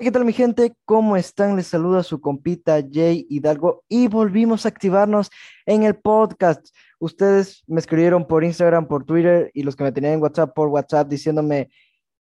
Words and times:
¿Qué 0.00 0.12
tal 0.12 0.24
mi 0.24 0.32
gente? 0.32 0.76
¿Cómo 0.84 1.16
están? 1.16 1.56
Les 1.56 1.66
saluda 1.66 2.04
su 2.04 2.20
compita 2.20 2.80
Jay 2.88 3.26
Hidalgo 3.28 3.82
y 3.88 4.06
volvimos 4.06 4.64
a 4.64 4.68
activarnos 4.68 5.28
en 5.66 5.82
el 5.82 5.96
podcast. 5.96 6.68
Ustedes 7.00 7.64
me 7.66 7.80
escribieron 7.80 8.24
por 8.24 8.44
Instagram, 8.44 8.86
por 8.86 9.04
Twitter 9.04 9.50
y 9.54 9.64
los 9.64 9.74
que 9.74 9.82
me 9.82 9.90
tenían 9.90 10.12
en 10.12 10.22
WhatsApp 10.22 10.54
por 10.54 10.68
WhatsApp 10.68 11.08
diciéndome, 11.08 11.70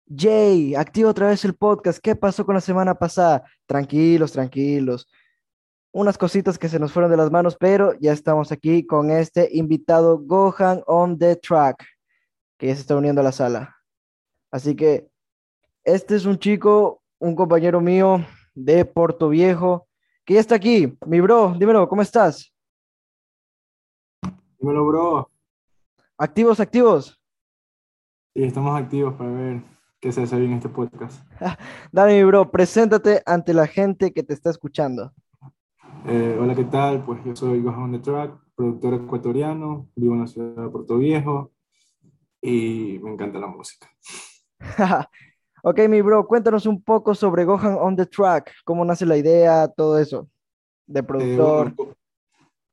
Jay, 0.08 0.74
activa 0.74 1.10
otra 1.10 1.28
vez 1.28 1.44
el 1.44 1.54
podcast. 1.54 1.98
¿Qué 1.98 2.16
pasó 2.16 2.46
con 2.46 2.54
la 2.54 2.62
semana 2.62 2.94
pasada? 2.94 3.44
Tranquilos, 3.66 4.32
tranquilos. 4.32 5.06
Unas 5.92 6.16
cositas 6.16 6.58
que 6.58 6.70
se 6.70 6.78
nos 6.78 6.92
fueron 6.92 7.10
de 7.10 7.18
las 7.18 7.30
manos, 7.30 7.58
pero 7.60 7.92
ya 8.00 8.12
estamos 8.12 8.52
aquí 8.52 8.86
con 8.86 9.10
este 9.10 9.50
invitado 9.52 10.18
Gohan 10.18 10.82
on 10.86 11.18
the 11.18 11.36
track, 11.36 11.84
que 12.56 12.68
ya 12.68 12.74
se 12.74 12.80
está 12.80 12.96
uniendo 12.96 13.20
a 13.20 13.24
la 13.24 13.32
sala. 13.32 13.76
Así 14.50 14.74
que 14.74 15.10
este 15.84 16.16
es 16.16 16.24
un 16.24 16.38
chico 16.38 17.02
un 17.18 17.34
compañero 17.34 17.80
mío 17.80 18.24
de 18.54 18.84
Puerto 18.84 19.28
Viejo, 19.28 19.86
que 20.24 20.34
ya 20.34 20.40
está 20.40 20.54
aquí. 20.54 20.96
Mi 21.06 21.20
bro, 21.20 21.54
dímelo, 21.58 21.88
¿cómo 21.88 22.02
estás? 22.02 22.52
Dímelo, 24.58 24.86
bro. 24.86 25.30
¿Activos, 26.18 26.60
activos? 26.60 27.20
Sí, 28.34 28.44
estamos 28.44 28.78
activos 28.78 29.14
para 29.14 29.30
ver 29.30 29.62
qué 30.00 30.12
se 30.12 30.22
hace 30.22 30.36
en 30.36 30.52
este 30.52 30.68
podcast. 30.68 31.22
Dale, 31.92 32.14
mi 32.16 32.24
bro, 32.24 32.50
preséntate 32.50 33.22
ante 33.26 33.54
la 33.54 33.66
gente 33.66 34.12
que 34.12 34.22
te 34.22 34.34
está 34.34 34.50
escuchando. 34.50 35.12
Eh, 36.06 36.38
hola, 36.40 36.54
¿qué 36.54 36.64
tal? 36.64 37.04
Pues 37.04 37.20
yo 37.24 37.34
soy 37.34 37.62
Gohan 37.62 37.92
the 37.92 37.98
Track, 37.98 38.32
productor 38.54 38.94
ecuatoriano, 38.94 39.88
vivo 39.96 40.14
en 40.14 40.20
la 40.20 40.26
ciudad 40.26 40.64
de 40.64 40.68
Puerto 40.70 40.98
Viejo 40.98 41.52
y 42.40 42.98
me 43.02 43.10
encanta 43.12 43.38
la 43.38 43.48
música. 43.48 43.88
Ok, 45.68 45.80
mi 45.88 46.00
bro, 46.00 46.28
cuéntanos 46.28 46.64
un 46.66 46.80
poco 46.80 47.12
sobre 47.12 47.44
Gohan 47.44 47.76
on 47.80 47.96
the 47.96 48.06
Track, 48.06 48.52
cómo 48.64 48.84
nace 48.84 49.04
la 49.04 49.16
idea, 49.16 49.66
todo 49.66 49.98
eso, 49.98 50.30
de 50.86 51.02
productor. 51.02 51.74
Eh, 51.76 51.94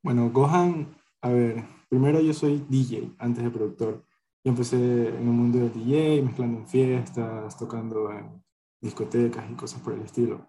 bueno, 0.03 0.29
Gohan, 0.29 0.95
a 1.19 1.29
ver, 1.29 1.63
primero 1.89 2.21
yo 2.21 2.35
soy 2.35 2.63
DJ 2.69 3.11
antes 3.17 3.43
de 3.43 3.49
productor. 3.49 4.03
Yo 4.43 4.51
empecé 4.51 5.07
en 5.07 5.15
el 5.15 5.23
mundo 5.23 5.57
del 5.57 5.73
DJ, 5.73 6.21
mezclando 6.21 6.59
en 6.59 6.67
fiestas, 6.67 7.57
tocando 7.57 8.11
en 8.11 8.43
discotecas 8.79 9.43
y 9.49 9.55
cosas 9.55 9.81
por 9.81 9.93
el 9.93 10.03
estilo. 10.03 10.47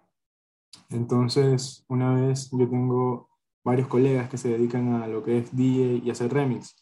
Entonces, 0.89 1.83
una 1.87 2.13
vez 2.13 2.51
yo 2.51 2.69
tengo 2.69 3.27
varios 3.63 3.87
colegas 3.87 4.29
que 4.29 4.37
se 4.37 4.49
dedican 4.49 4.93
a 5.01 5.07
lo 5.07 5.23
que 5.23 5.39
es 5.39 5.55
DJ 5.55 5.99
y 6.05 6.11
hacer 6.11 6.31
remix. 6.31 6.75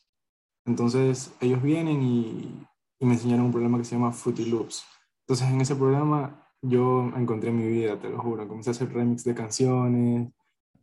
Entonces, 0.65 1.33
ellos 1.39 1.63
vienen 1.63 2.01
y, 2.03 2.67
y 2.99 3.05
me 3.05 3.13
enseñaron 3.13 3.45
un 3.45 3.53
programa 3.53 3.77
que 3.77 3.85
se 3.85 3.95
llama 3.95 4.11
Fruity 4.11 4.43
Loops. 4.43 4.83
Entonces 5.23 5.49
en 5.49 5.61
ese 5.61 5.75
programa 5.75 6.49
yo 6.61 7.11
encontré 7.15 7.51
mi 7.51 7.67
vida, 7.67 7.99
te 7.99 8.09
lo 8.09 8.19
juro. 8.19 8.47
Comencé 8.47 8.69
a 8.69 8.71
hacer 8.71 8.91
remix 8.93 9.23
de 9.23 9.35
canciones, 9.35 10.33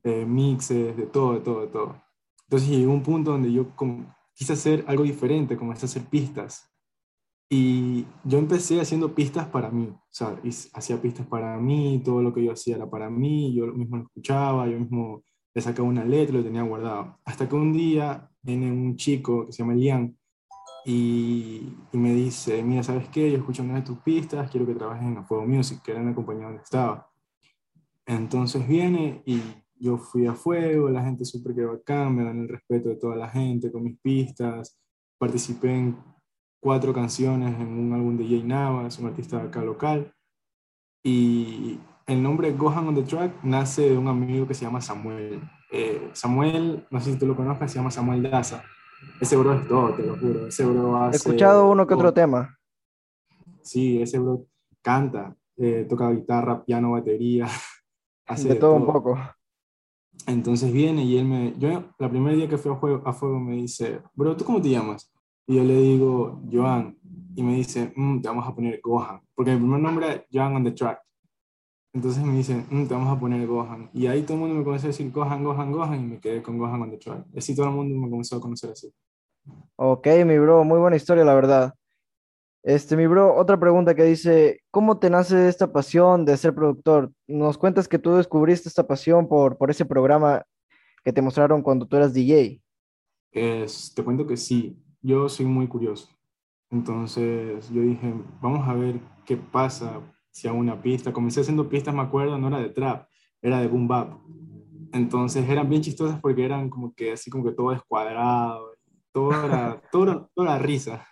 eh, 0.03 0.25
mixes, 0.27 0.97
de 0.97 1.07
todo, 1.07 1.35
de 1.35 1.41
todo, 1.41 1.61
de 1.63 1.67
todo. 1.69 2.03
Entonces 2.45 2.69
llegó 2.69 2.93
un 2.93 3.03
punto 3.03 3.33
donde 3.33 3.53
yo 3.53 3.69
quise 4.35 4.53
hacer 4.55 4.85
algo 4.89 5.05
diferente, 5.05 5.57
comencé 5.57 5.87
a 5.87 5.89
hacer 5.89 6.05
pistas. 6.05 6.67
Y 7.53 8.07
yo 8.25 8.39
empecé 8.39 8.81
haciendo 8.81 9.13
pistas 9.15 9.47
para 9.49 9.71
mí, 9.71 9.89
o 9.89 10.01
sea, 10.09 10.41
hacía 10.73 11.03
pistas 11.03 11.27
para 11.27 11.59
mí, 11.59 12.01
todo 12.05 12.23
lo 12.23 12.33
que 12.33 12.45
yo 12.45 12.53
hacía 12.53 12.77
era 12.77 12.89
para 12.89 13.11
mí, 13.11 13.53
yo 13.55 13.67
mismo 13.67 13.97
lo 13.97 14.03
escuchaba, 14.05 14.69
yo 14.69 14.79
mismo 14.79 15.25
le 15.53 15.61
sacaba 15.61 15.89
una 15.89 16.05
letra 16.05 16.37
lo 16.37 16.45
tenía 16.45 16.63
guardado. 16.63 17.19
Hasta 17.25 17.49
que 17.49 17.55
un 17.57 17.73
día 17.73 18.31
viene 18.41 18.71
un 18.71 18.97
chico 18.97 19.47
que 19.47 19.53
se 19.53 19.59
llama 19.63 19.73
Elian, 19.73 20.17
y, 20.85 21.77
me 21.93 22.15
dice, 22.15 22.63
mira, 22.63 22.83
¿sabes 22.83 23.09
qué? 23.09 23.31
Yo 23.31 23.39
escucho 23.39 23.63
una 23.63 23.77
de 23.77 23.83
tus 23.83 23.99
pistas, 23.99 24.51
quiero 24.51 24.67
que 24.67 24.75
trabajes 24.75 25.05
en 25.05 25.25
Fuego 25.25 25.47
Music, 25.47 25.83
que 25.83 25.93
era 25.93 26.01
una 26.01 26.15
compañía 26.15 26.47
donde 26.47 26.63
estaba. 26.63 27.11
Entonces 28.07 28.67
viene 28.67 29.23
y 29.27 29.41
yo 29.77 29.99
fui 29.99 30.27
a 30.27 30.35
Fuego, 30.35 30.89
la 30.89 31.03
gente 31.03 31.25
súper 31.25 31.55
que 31.55 31.65
bacán, 31.65 32.15
me 32.15 32.25
dan 32.25 32.41
el 32.41 32.49
respeto 32.49 32.89
de 32.89 32.97
toda 32.97 33.17
la 33.17 33.29
gente 33.29 33.71
con 33.71 33.85
mis 33.85 33.99
pistas, 33.99 34.79
participé 35.19 35.71
en 35.71 35.99
cuatro 36.61 36.93
canciones 36.93 37.59
en 37.59 37.69
un 37.69 37.93
álbum 37.93 38.17
de 38.17 38.25
Jay 38.25 38.43
Navas, 38.43 38.99
un 38.99 39.07
artista 39.07 39.43
acá 39.43 39.63
local, 39.63 40.13
y 41.03 41.79
el 42.07 42.23
nombre 42.23 42.53
Gohan 42.53 42.89
on 42.89 42.95
the 42.95 43.03
Track 43.03 43.43
nace 43.45 43.91
de 43.91 43.97
un 43.97 44.09
amigo 44.09 44.47
que 44.47 44.55
se 44.55 44.65
llama 44.65 44.81
Samuel. 44.81 45.41
Eh, 45.73 46.11
Samuel, 46.13 46.87
no 46.91 47.01
sé 47.01 47.13
si 47.13 47.19
tú 47.19 47.27
lo 47.27 47.37
conozcas, 47.37 47.71
se 47.71 47.79
llama 47.79 47.91
Samuel 47.91 48.23
Daza 48.23 48.65
ese 49.21 49.37
bro 49.37 49.55
es 49.55 49.69
todo, 49.69 49.95
te 49.95 50.03
lo 50.03 50.17
juro. 50.17 50.47
Ese 50.47 50.65
bro 50.65 50.97
hace, 50.97 51.17
He 51.17 51.17
escuchado 51.17 51.69
uno 51.69 51.87
que 51.87 51.95
otro 51.95 52.13
tema. 52.13 52.59
Sí, 53.63 54.01
ese 54.01 54.19
bro 54.19 54.47
canta, 54.83 55.37
eh, 55.57 55.87
toca 55.89 56.11
guitarra, 56.11 56.65
piano, 56.65 56.93
batería. 56.93 57.47
Hace 58.27 58.49
de, 58.51 58.55
todo, 58.55 58.75
un 58.75 58.87
poco. 58.87 59.19
Entonces 60.27 60.73
viene 60.73 61.03
y 61.05 61.19
él 61.19 61.25
me. 61.27 61.55
Yo, 61.59 61.85
la 61.99 62.09
primer 62.09 62.37
día 62.37 62.49
que 62.49 62.59
fui 62.59 62.71
a, 62.71 62.77
juego, 62.77 63.03
a 63.05 63.13
fuego, 63.13 63.41
me 63.41 63.57
dice, 63.57 64.01
bro, 64.15 64.37
¿tú 64.37 64.45
cómo 64.45 64.63
te 64.63 64.71
llamas? 64.71 65.13
Y 65.47 65.57
yo 65.57 65.65
le 65.65 65.75
digo, 65.77 66.41
Joan. 66.51 66.97
Y 67.35 67.43
me 67.43 67.57
dice, 67.57 67.93
mm, 67.95 68.21
te 68.21 68.29
vamos 68.29 68.47
a 68.47 68.55
poner 68.55 68.81
Gohan. 68.83 69.21
Porque 69.35 69.53
mi 69.53 69.59
primer 69.59 69.81
nombre 69.81 70.13
es 70.13 70.23
Joan 70.33 70.57
on 70.57 70.65
the 70.65 70.73
Track. 70.73 71.01
Entonces 71.93 72.23
me 72.23 72.35
dicen, 72.37 72.67
mm, 72.71 72.87
te 72.87 72.95
vamos 72.95 73.17
a 73.17 73.19
poner 73.19 73.47
Gohan. 73.47 73.91
Y 73.93 74.07
ahí 74.07 74.23
todo 74.23 74.35
el 74.35 74.41
mundo 74.41 74.55
me 74.55 74.65
comenzó 74.65 74.87
a 74.87 74.89
decir 74.89 75.11
Gohan, 75.11 75.43
Gohan, 75.43 75.73
Gohan, 75.73 76.01
y 76.01 76.07
me 76.07 76.21
quedé 76.21 76.43
con 76.43 76.57
Gohan 76.57 76.83
on 76.83 76.91
the 76.91 76.99
track. 76.99 77.25
Así 77.37 77.55
todo 77.55 77.67
el 77.67 77.73
mundo 77.73 77.97
me 77.97 78.09
comenzó 78.09 78.37
a 78.37 78.41
conocer 78.41 78.71
así. 78.71 78.93
Ok, 79.77 80.07
mi 80.25 80.39
bro, 80.39 80.63
muy 80.65 80.79
buena 80.79 80.97
historia, 80.97 81.25
la 81.25 81.35
verdad. 81.35 81.75
Este, 82.63 82.97
mi 82.97 83.07
bro, 83.07 83.35
otra 83.37 83.59
pregunta 83.59 83.95
que 83.95 84.05
dice, 84.05 84.61
¿cómo 84.71 84.99
te 84.99 85.11
nace 85.11 85.49
esta 85.49 85.73
pasión 85.73 86.25
de 86.25 86.37
ser 86.37 86.55
productor? 86.55 87.11
Nos 87.27 87.57
cuentas 87.57 87.89
que 87.89 87.99
tú 87.99 88.13
descubriste 88.13 88.69
esta 88.69 88.87
pasión 88.87 89.27
por, 89.27 89.57
por 89.57 89.71
ese 89.71 89.85
programa 89.85 90.45
que 91.03 91.13
te 91.13 91.23
mostraron 91.23 91.63
cuando 91.63 91.87
tú 91.87 91.97
eras 91.97 92.13
DJ. 92.13 92.61
Es, 93.33 93.95
te 93.95 94.05
cuento 94.05 94.27
que 94.27 94.37
sí, 94.37 94.77
yo 95.01 95.29
soy 95.29 95.47
muy 95.47 95.67
curioso. 95.67 96.09
Entonces 96.71 97.69
yo 97.71 97.81
dije, 97.83 98.15
vamos 98.41 98.69
a 98.69 98.75
ver 98.75 99.01
qué 99.25 99.37
pasa 99.37 100.01
si 100.31 100.49
hago 100.49 100.59
una 100.59 100.81
pista. 100.81 101.13
Comencé 101.13 101.41
haciendo 101.41 101.69
pistas, 101.69 101.95
me 101.95 102.03
acuerdo, 102.03 102.39
no 102.39 102.49
era 102.49 102.59
de 102.59 102.71
trap, 102.71 103.09
era 103.43 103.61
de 103.61 103.69
boom 103.69 103.89
bap. 103.89 104.21
Entonces 104.93 105.49
eran 105.49 105.69
bien 105.69 105.83
chistosas 105.83 106.21
porque 106.21 106.45
eran 106.45 106.69
como 106.69 106.93
que 106.95 107.13
así 107.13 107.31
como 107.31 107.45
que 107.45 107.53
todo 107.53 107.71
descuadrado, 107.71 108.73
todo, 109.13 109.81
toda 109.91 110.27
la 110.37 110.59
risa. 110.59 111.07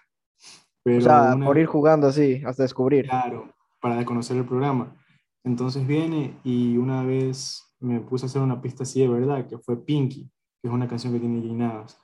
Pero 0.83 0.99
o 0.99 1.01
sea, 1.01 1.37
por 1.45 1.59
ir 1.59 1.67
jugando 1.67 2.07
así, 2.07 2.43
hasta 2.45 2.63
descubrir. 2.63 3.07
Claro, 3.07 3.53
para 3.81 4.05
conocer 4.05 4.37
el 4.37 4.45
programa. 4.45 4.97
Entonces 5.45 5.87
viene 5.87 6.39
y 6.45 6.77
una 6.77 7.05
vez 7.05 7.75
me 7.81 8.01
puse 8.01 8.27
a 8.27 8.29
hacer 8.29 8.43
una 8.43 8.61
pista 8.61 8.83
así 8.83 9.01
de 9.01 9.09
verdad, 9.09 9.47
que 9.47 9.59
fue 9.59 9.85
Pinky, 9.85 10.31
que 10.61 10.69
es 10.69 10.73
una 10.73 10.89
canción 10.89 11.13
que 11.13 11.21
tiene 11.21 11.41
Ginadas. 11.41 11.99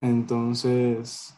Entonces 0.00 1.36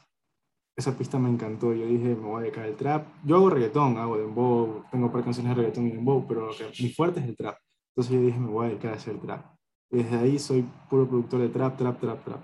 esa 0.79 0.97
pista 0.97 1.19
me 1.19 1.29
encantó. 1.29 1.75
Yo 1.75 1.87
dije, 1.87 2.15
me 2.15 2.27
voy 2.27 2.39
a 2.39 2.43
dedicar 2.43 2.65
al 2.65 2.77
trap. 2.77 3.07
Yo 3.25 3.37
hago 3.37 3.51
reggaetón, 3.51 3.99
hago 3.99 4.17
dembow, 4.17 4.85
tengo 5.09 5.13
par 5.13 5.25
canciones 5.25 5.51
de 5.51 5.63
reggaetón 5.63 5.87
y 5.87 5.93
dembow, 5.93 6.27
pero 6.27 6.47
lo 6.47 6.57
que, 6.57 6.71
mi 6.83 6.91
fuerte 6.91 7.21
es 7.21 7.27
el 7.27 7.37
trap. 7.37 7.57
Entonces 7.91 8.13
yo 8.13 8.21
dije, 8.21 8.39
me 8.39 8.49
voy 8.49 8.67
a 8.67 8.69
dedicar 8.71 8.93
a 8.93 8.97
hacer 8.97 9.19
trap. 9.21 9.47
Y 9.91 9.99
desde 9.99 10.17
ahí 10.17 10.39
soy 10.39 10.69
puro 10.91 11.09
productor 11.09 11.41
de 11.41 11.49
trap, 11.49 11.77
trap, 11.77 12.01
trap, 12.01 12.25
trap. 12.25 12.43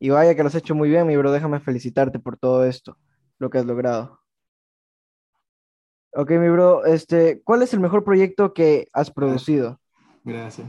Y 0.00 0.10
vaya 0.10 0.34
que 0.34 0.42
lo 0.42 0.48
has 0.48 0.54
hecho 0.54 0.74
muy 0.74 0.88
bien, 0.88 1.06
mi 1.06 1.16
bro. 1.16 1.30
Déjame 1.30 1.60
felicitarte 1.60 2.18
por 2.18 2.36
todo 2.36 2.64
esto, 2.64 2.96
lo 3.38 3.50
que 3.50 3.58
has 3.58 3.66
logrado. 3.66 4.20
Ok, 6.12 6.30
mi 6.30 6.48
bro, 6.48 6.84
este, 6.84 7.42
¿cuál 7.42 7.62
es 7.62 7.74
el 7.74 7.80
mejor 7.80 8.04
proyecto 8.04 8.54
que 8.54 8.88
has 8.92 9.10
producido? 9.10 9.80
Gracias. 10.24 10.68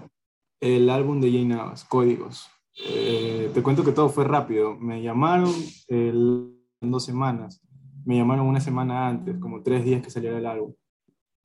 El 0.59 0.89
álbum 0.89 1.21
de 1.21 1.31
Jay 1.31 1.45
Navas, 1.45 1.85
Códigos. 1.85 2.49
Eh, 2.87 3.51
te 3.53 3.63
cuento 3.63 3.83
que 3.83 3.91
todo 3.91 4.09
fue 4.09 4.25
rápido. 4.25 4.75
Me 4.75 5.01
llamaron, 5.01 5.53
el 5.87 6.51
dos 6.81 7.05
semanas. 7.05 7.61
Me 8.05 8.17
llamaron 8.17 8.47
una 8.47 8.59
semana 8.59 9.07
antes, 9.07 9.37
como 9.39 9.63
tres 9.63 9.83
días 9.85 10.01
que 10.01 10.09
saliera 10.09 10.37
el 10.37 10.45
álbum. 10.45 10.73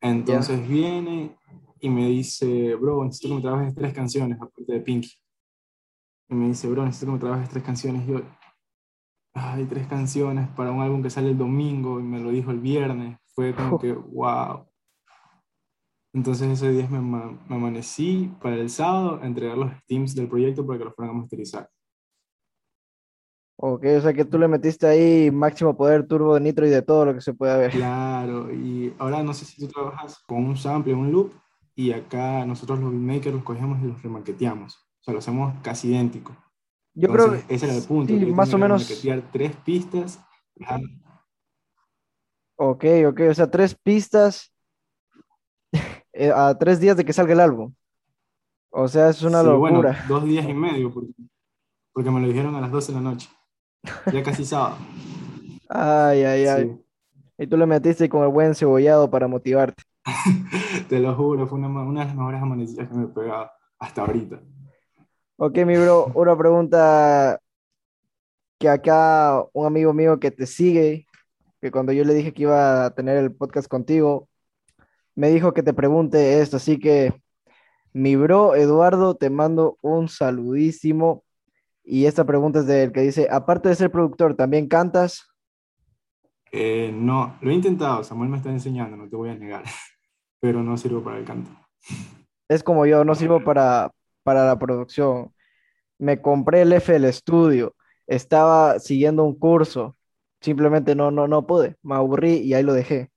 Entonces 0.00 0.66
viene 0.66 1.36
y 1.80 1.88
me 1.88 2.06
dice, 2.08 2.74
bro, 2.76 3.04
necesito 3.04 3.28
que 3.28 3.34
me 3.34 3.40
trabajes 3.42 3.74
tres 3.74 3.92
canciones, 3.92 4.38
aparte 4.40 4.72
de 4.72 4.80
Pinky. 4.80 5.10
Y 6.28 6.34
me 6.34 6.48
dice, 6.48 6.68
bro, 6.68 6.84
necesito 6.84 7.06
que 7.06 7.12
me 7.12 7.18
trabajes 7.18 7.48
tres 7.48 7.64
canciones. 7.64 8.08
Y 8.08 8.12
yo, 8.12 8.22
hay 9.34 9.64
tres 9.64 9.86
canciones 9.86 10.48
para 10.50 10.70
un 10.70 10.80
álbum 10.80 11.02
que 11.02 11.10
sale 11.10 11.30
el 11.30 11.38
domingo 11.38 12.00
y 12.00 12.02
me 12.02 12.20
lo 12.20 12.30
dijo 12.30 12.50
el 12.50 12.60
viernes. 12.60 13.18
Fue 13.34 13.54
como 13.54 13.78
que, 13.78 13.92
wow. 13.92 14.66
Entonces 16.12 16.48
ese 16.48 16.72
día 16.72 16.88
me, 16.88 17.00
me 17.00 17.56
amanecí 17.56 18.32
para 18.42 18.56
el 18.56 18.68
sábado 18.68 19.20
a 19.22 19.26
entregar 19.26 19.56
los 19.56 19.72
teams 19.86 20.14
del 20.14 20.28
proyecto 20.28 20.66
para 20.66 20.78
que 20.78 20.84
los 20.86 20.94
fueran 20.94 21.14
a 21.14 21.18
masterizar. 21.20 21.70
Ok, 23.62 23.84
o 23.98 24.00
sea 24.00 24.14
que 24.14 24.24
tú 24.24 24.38
le 24.38 24.48
metiste 24.48 24.86
ahí 24.86 25.30
máximo 25.30 25.76
poder 25.76 26.06
turbo 26.06 26.34
de 26.34 26.40
nitro 26.40 26.66
y 26.66 26.70
de 26.70 26.80
todo 26.80 27.04
lo 27.04 27.14
que 27.14 27.20
se 27.20 27.34
puede 27.34 27.58
ver. 27.58 27.70
Claro, 27.72 28.50
y 28.50 28.94
ahora 28.98 29.22
no 29.22 29.34
sé 29.34 29.44
si 29.44 29.60
tú 29.60 29.68
trabajas 29.68 30.18
con 30.26 30.46
un 30.46 30.56
sample, 30.56 30.94
un 30.94 31.12
loop, 31.12 31.32
y 31.74 31.92
acá 31.92 32.46
nosotros 32.46 32.80
los 32.80 32.90
beatmakers 32.90 33.34
los 33.34 33.44
cogemos 33.44 33.78
y 33.82 33.88
los 33.88 34.02
remarketeamos. 34.02 34.76
O 34.76 35.02
sea, 35.02 35.12
lo 35.12 35.18
hacemos 35.18 35.54
casi 35.62 35.88
idéntico. 35.88 36.34
Yo 36.94 37.08
creo 37.10 37.32
que 37.32 37.54
ese 37.54 37.66
era 37.66 37.74
el 37.74 37.82
punto. 37.82 38.12
Sí, 38.14 38.26
más 38.32 38.52
o 38.54 38.58
menos. 38.58 39.02
tres 39.30 39.56
pistas. 39.56 40.18
Ok, 42.56 42.84
ok, 43.08 43.20
o 43.30 43.34
sea, 43.34 43.50
tres 43.50 43.74
pistas. 43.74 44.52
eh, 46.14 46.32
a 46.34 46.56
tres 46.56 46.80
días 46.80 46.96
de 46.96 47.04
que 47.04 47.12
salga 47.12 47.34
el 47.34 47.40
álbum. 47.40 47.74
O 48.70 48.88
sea, 48.88 49.10
es 49.10 49.22
una 49.22 49.42
Sí, 49.42 49.48
bueno, 49.48 49.82
locura. 49.82 50.04
dos 50.08 50.24
días 50.24 50.48
y 50.48 50.54
medio, 50.54 50.92
porque, 50.92 51.12
porque 51.92 52.10
me 52.10 52.20
lo 52.20 52.28
dijeron 52.28 52.54
a 52.54 52.60
las 52.60 52.70
12 52.70 52.92
de 52.92 52.96
la 52.96 53.02
noche. 53.02 53.28
Ya 54.12 54.22
casi 54.22 54.44
sábado. 54.44 54.76
Ay, 55.68 56.24
ay, 56.24 56.46
ay. 56.46 56.64
Sí, 56.64 56.84
Y 57.38 57.46
tú 57.46 57.56
le 57.56 57.66
metiste 57.66 58.08
con 58.08 58.22
el 58.22 58.28
buen 58.28 58.54
cebollado 58.54 59.10
para 59.10 59.28
motivarte. 59.28 59.82
te 60.88 60.98
lo 60.98 61.14
juro, 61.14 61.46
fue 61.46 61.58
una, 61.58 61.68
una 61.68 62.00
de 62.00 62.06
las 62.06 62.16
mejores 62.16 62.42
amanecidas 62.42 62.88
que 62.88 62.94
me 62.94 63.04
he 63.04 63.08
pegado 63.08 63.50
hasta 63.78 64.02
ahorita. 64.02 64.40
Ok, 65.36 65.58
mi 65.58 65.76
bro, 65.76 66.10
una 66.14 66.36
pregunta 66.36 67.40
que 68.58 68.68
acá 68.68 69.42
un 69.54 69.66
amigo 69.66 69.94
mío 69.94 70.20
que 70.20 70.30
te 70.30 70.46
sigue, 70.46 71.06
que 71.60 71.70
cuando 71.70 71.92
yo 71.92 72.04
le 72.04 72.12
dije 72.12 72.34
que 72.34 72.42
iba 72.42 72.84
a 72.84 72.90
tener 72.90 73.16
el 73.16 73.34
podcast 73.34 73.66
contigo, 73.66 74.28
me 75.14 75.30
dijo 75.30 75.54
que 75.54 75.62
te 75.62 75.72
pregunte 75.72 76.40
esto, 76.40 76.58
así 76.58 76.78
que 76.78 77.14
mi 77.92 78.16
bro 78.16 78.54
Eduardo, 78.54 79.14
te 79.14 79.30
mando 79.30 79.78
un 79.80 80.08
saludísimo 80.08 81.24
y 81.90 82.06
esta 82.06 82.24
pregunta 82.24 82.60
es 82.60 82.66
de 82.66 82.84
él 82.84 82.92
que 82.92 83.00
dice, 83.00 83.26
aparte 83.28 83.68
de 83.68 83.74
ser 83.74 83.90
productor, 83.90 84.36
¿también 84.36 84.68
cantas? 84.68 85.28
Eh, 86.52 86.92
no, 86.94 87.36
lo 87.40 87.50
he 87.50 87.54
intentado, 87.54 88.04
Samuel 88.04 88.30
me 88.30 88.36
está 88.36 88.48
enseñando, 88.48 88.96
no 88.96 89.08
te 89.08 89.16
voy 89.16 89.30
a 89.30 89.34
negar, 89.34 89.64
pero 90.40 90.62
no 90.62 90.76
sirvo 90.76 91.02
para 91.02 91.18
el 91.18 91.24
canto. 91.24 91.50
Es 92.48 92.62
como 92.62 92.86
yo, 92.86 93.04
no 93.04 93.16
sirvo 93.16 93.42
para, 93.42 93.90
para 94.22 94.46
la 94.46 94.56
producción. 94.56 95.34
Me 95.98 96.22
compré 96.22 96.62
el 96.62 96.72
FL 96.74 97.12
Studio, 97.12 97.74
estaba 98.06 98.78
siguiendo 98.78 99.24
un 99.24 99.36
curso, 99.36 99.96
simplemente 100.40 100.94
no, 100.94 101.10
no, 101.10 101.26
no 101.26 101.44
pude, 101.44 101.74
me 101.82 101.96
aburrí 101.96 102.36
y 102.36 102.54
ahí 102.54 102.62
lo 102.62 102.72
dejé. 102.72 103.10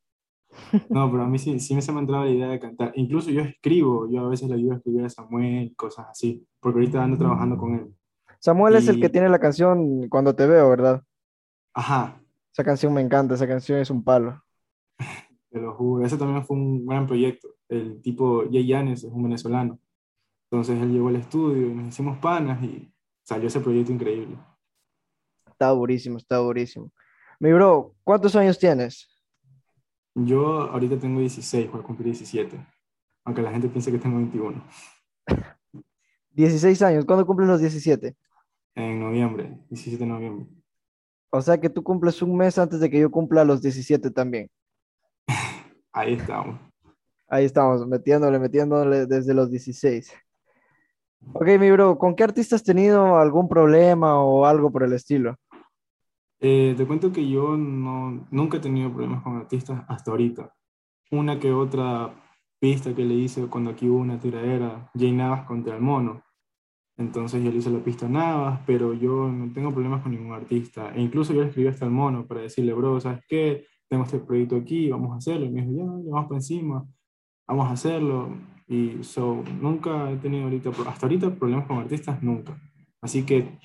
No, 0.89 1.11
pero 1.11 1.21
a 1.21 1.27
mí 1.27 1.37
sí, 1.37 1.59
sí 1.59 1.75
me 1.75 1.81
se 1.83 1.91
me 1.91 1.99
ha 1.99 2.01
entrado 2.01 2.25
la 2.25 2.31
idea 2.31 2.47
de 2.47 2.59
cantar. 2.59 2.91
Incluso 2.95 3.29
yo 3.29 3.41
escribo, 3.41 4.09
yo 4.09 4.25
a 4.25 4.29
veces 4.29 4.49
le 4.49 4.55
ayudo 4.55 4.73
a 4.73 4.75
escribir 4.77 5.05
a 5.05 5.09
Samuel, 5.09 5.75
cosas 5.75 6.07
así, 6.09 6.43
porque 6.59 6.79
ahorita 6.79 7.03
ando 7.03 7.19
trabajando 7.19 7.55
con 7.55 7.75
él. 7.75 7.93
Samuel 8.43 8.75
es 8.75 8.89
el 8.89 8.99
que 8.99 9.07
tiene 9.07 9.29
la 9.29 9.39
canción 9.39 10.09
Cuando 10.09 10.35
te 10.35 10.45
veo, 10.45 10.69
¿verdad? 10.69 11.01
ajá, 11.73 12.21
Esa 12.51 12.65
canción 12.65 12.93
me 12.93 12.99
encanta, 12.99 13.35
esa 13.35 13.47
canción 13.47 13.79
es 13.79 13.89
un 13.89 14.03
palo. 14.03 14.43
te 15.49 15.61
lo 15.61 15.73
juro, 15.75 16.05
ese 16.05 16.17
también 16.17 16.43
fue 16.43 16.57
un 16.57 16.85
gran 16.85 17.07
proyecto. 17.07 17.55
El 17.69 18.01
tipo 18.01 18.43
Jay 18.51 18.67
Yanes 18.67 19.05
es 19.05 19.11
un 19.13 19.23
venezolano. 19.23 19.79
Entonces 20.51 20.77
él 20.81 20.91
llegó 20.91 21.07
al 21.07 21.15
estudio 21.15 21.67
y 21.67 21.73
nos 21.73 21.87
hicimos 21.87 22.17
panas 22.17 22.61
y 22.61 22.93
salió 23.23 23.47
ese 23.47 23.61
proyecto 23.61 23.93
increíble. 23.93 24.37
Está 25.47 25.69
durísimo, 25.69 26.17
está 26.17 26.35
durísimo. 26.35 26.91
Mi 27.39 27.53
bro, 27.53 27.95
¿cuántos 28.03 28.35
años 28.35 28.59
tienes? 28.59 29.07
Yo 30.15 30.63
ahorita 30.63 30.99
tengo 30.99 31.21
16, 31.21 31.71
voy 31.71 31.79
a 31.79 31.83
cumplir 31.83 32.07
17, 32.07 32.59
aunque 33.23 33.41
la 33.41 33.51
gente 33.51 33.69
piense 33.69 33.89
que 33.89 33.99
tengo 33.99 34.17
21. 34.17 34.61
16 36.31 36.81
años, 36.81 37.05
¿cuándo 37.05 37.25
cumples 37.25 37.47
los 37.47 37.61
17? 37.61 38.17
En 38.75 38.99
noviembre, 38.99 39.57
17 39.69 40.03
de 40.03 40.09
noviembre. 40.09 40.47
O 41.29 41.41
sea 41.41 41.59
que 41.59 41.69
tú 41.69 41.83
cumples 41.83 42.21
un 42.21 42.35
mes 42.35 42.57
antes 42.57 42.79
de 42.79 42.89
que 42.89 42.99
yo 42.99 43.09
cumpla 43.09 43.43
los 43.43 43.61
17 43.61 44.11
también. 44.11 44.49
Ahí 45.91 46.13
estamos. 46.13 46.59
Ahí 47.27 47.45
estamos, 47.45 47.87
metiéndole, 47.87 48.37
metiéndole 48.39 49.05
desde 49.05 49.33
los 49.33 49.49
16. 49.49 50.13
Ok, 51.33 51.47
mi 51.59 51.71
bro, 51.71 51.97
¿con 51.97 52.15
qué 52.15 52.23
artista 52.23 52.55
has 52.55 52.63
tenido 52.63 53.17
algún 53.17 53.47
problema 53.47 54.19
o 54.23 54.45
algo 54.45 54.71
por 54.71 54.83
el 54.83 54.93
estilo? 54.93 55.35
Eh, 56.39 56.75
te 56.75 56.85
cuento 56.85 57.11
que 57.11 57.27
yo 57.27 57.55
no, 57.55 58.27
nunca 58.29 58.57
he 58.57 58.59
tenido 58.59 58.91
problemas 58.91 59.23
con 59.23 59.37
artistas 59.37 59.83
hasta 59.87 60.11
ahorita. 60.11 60.53
Una 61.11 61.39
que 61.39 61.51
otra 61.51 62.13
pista 62.59 62.93
que 62.93 63.05
le 63.05 63.13
hice 63.13 63.47
cuando 63.47 63.71
aquí 63.71 63.89
hubo 63.89 63.99
una 63.99 64.19
tiradera, 64.19 64.91
Jay 64.93 65.11
Navas 65.11 65.45
contra 65.45 65.75
el 65.75 65.81
mono. 65.81 66.21
Entonces 66.97 67.43
yo 67.43 67.51
le 67.51 67.57
hice 67.57 67.71
la 67.71 67.79
pista 67.79 68.05
a 68.05 68.09
Navas, 68.09 68.59
pero 68.65 68.93
yo 68.93 69.27
no 69.27 69.51
tengo 69.51 69.71
problemas 69.71 70.03
con 70.03 70.11
ningún 70.11 70.33
artista. 70.33 70.93
E 70.95 71.01
incluso 71.01 71.33
yo 71.33 71.41
le 71.41 71.47
escribí 71.47 71.67
hasta 71.67 71.85
el 71.85 71.91
mono 71.91 72.27
para 72.27 72.41
decirle, 72.41 72.73
bro, 72.73 72.99
¿sabes 72.99 73.21
qué? 73.27 73.65
Tengo 73.89 74.03
este 74.03 74.19
proyecto 74.19 74.55
aquí, 74.55 74.89
vamos 74.89 75.11
a 75.11 75.17
hacerlo. 75.17 75.45
Y 75.45 75.49
me 75.49 75.61
dijo, 75.61 75.73
ya, 75.73 75.83
ya 76.05 76.11
vamos 76.11 76.27
por 76.27 76.37
encima, 76.37 76.85
vamos 77.47 77.67
a 77.67 77.71
hacerlo. 77.71 78.29
Y 78.67 79.03
so, 79.03 79.43
nunca 79.59 80.11
he 80.11 80.17
tenido 80.17 80.45
ahorita, 80.45 80.69
hasta 80.87 81.05
ahorita 81.05 81.31
problemas 81.31 81.67
con 81.67 81.77
artistas, 81.77 82.21
nunca. 82.21 82.59
Así 83.01 83.25
que 83.25 83.57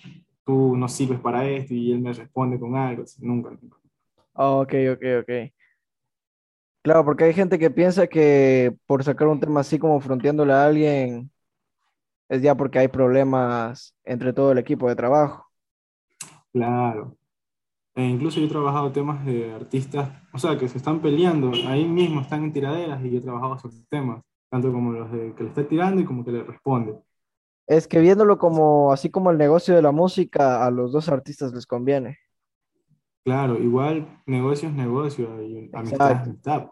tú 0.44 0.76
no 0.76 0.88
sirves 0.88 1.20
para 1.20 1.46
esto 1.48 1.74
y 1.74 1.92
él 1.92 2.00
me 2.00 2.12
responde 2.12 2.58
con 2.58 2.74
algo, 2.76 3.02
así, 3.02 3.24
nunca, 3.24 3.50
nunca. 3.50 3.76
Ok, 4.32 4.74
ok, 4.92 5.04
ok. 5.20 5.52
Claro, 6.82 7.04
porque 7.04 7.24
hay 7.24 7.34
gente 7.34 7.58
que 7.58 7.70
piensa 7.70 8.06
que 8.06 8.74
por 8.86 9.04
sacar 9.04 9.28
un 9.28 9.40
tema 9.40 9.60
así 9.60 9.78
como 9.78 10.00
fronteándole 10.00 10.52
a 10.52 10.64
alguien 10.64 11.30
es 12.28 12.42
ya 12.42 12.54
porque 12.56 12.78
hay 12.80 12.88
problemas 12.88 13.94
entre 14.04 14.32
todo 14.32 14.52
el 14.52 14.58
equipo 14.58 14.88
de 14.88 14.96
trabajo. 14.96 15.46
Claro. 16.52 17.16
E 17.96 18.04
incluso 18.04 18.40
yo 18.40 18.46
he 18.46 18.50
trabajado 18.50 18.92
temas 18.92 19.24
de 19.26 19.52
artistas, 19.52 20.10
o 20.32 20.38
sea, 20.38 20.58
que 20.58 20.68
se 20.68 20.78
están 20.78 21.00
peleando, 21.02 21.52
ahí 21.68 21.86
mismo 21.86 22.20
están 22.22 22.44
en 22.44 22.52
tiraderas 22.54 23.04
y 23.04 23.10
yo 23.12 23.18
he 23.18 23.22
trabajado 23.22 23.58
sobre 23.58 23.76
temas, 23.90 24.22
tanto 24.50 24.72
como 24.72 24.92
los 24.92 25.12
de 25.12 25.34
que 25.34 25.44
le 25.44 25.50
está 25.50 25.68
tirando 25.68 26.00
y 26.02 26.06
como 26.06 26.24
que 26.24 26.32
le 26.32 26.44
responde. 26.44 26.96
Es 27.68 27.86
que 27.86 28.00
viéndolo 28.00 28.36
como 28.38 28.92
así 28.92 29.10
como 29.10 29.30
el 29.30 29.38
negocio 29.38 29.74
de 29.76 29.82
la 29.82 29.92
música, 29.92 30.66
a 30.66 30.70
los 30.72 30.90
dos 30.92 31.08
artistas 31.08 31.52
les 31.52 31.66
conviene. 31.66 32.18
Claro, 33.24 33.56
igual 33.58 34.22
negocio 34.26 34.68
es 34.68 34.74
negocio 34.74 35.40
y 35.42 35.70
amistad 35.72 36.12
es 36.14 36.18
Exacto, 36.18 36.28
amistad. 36.28 36.68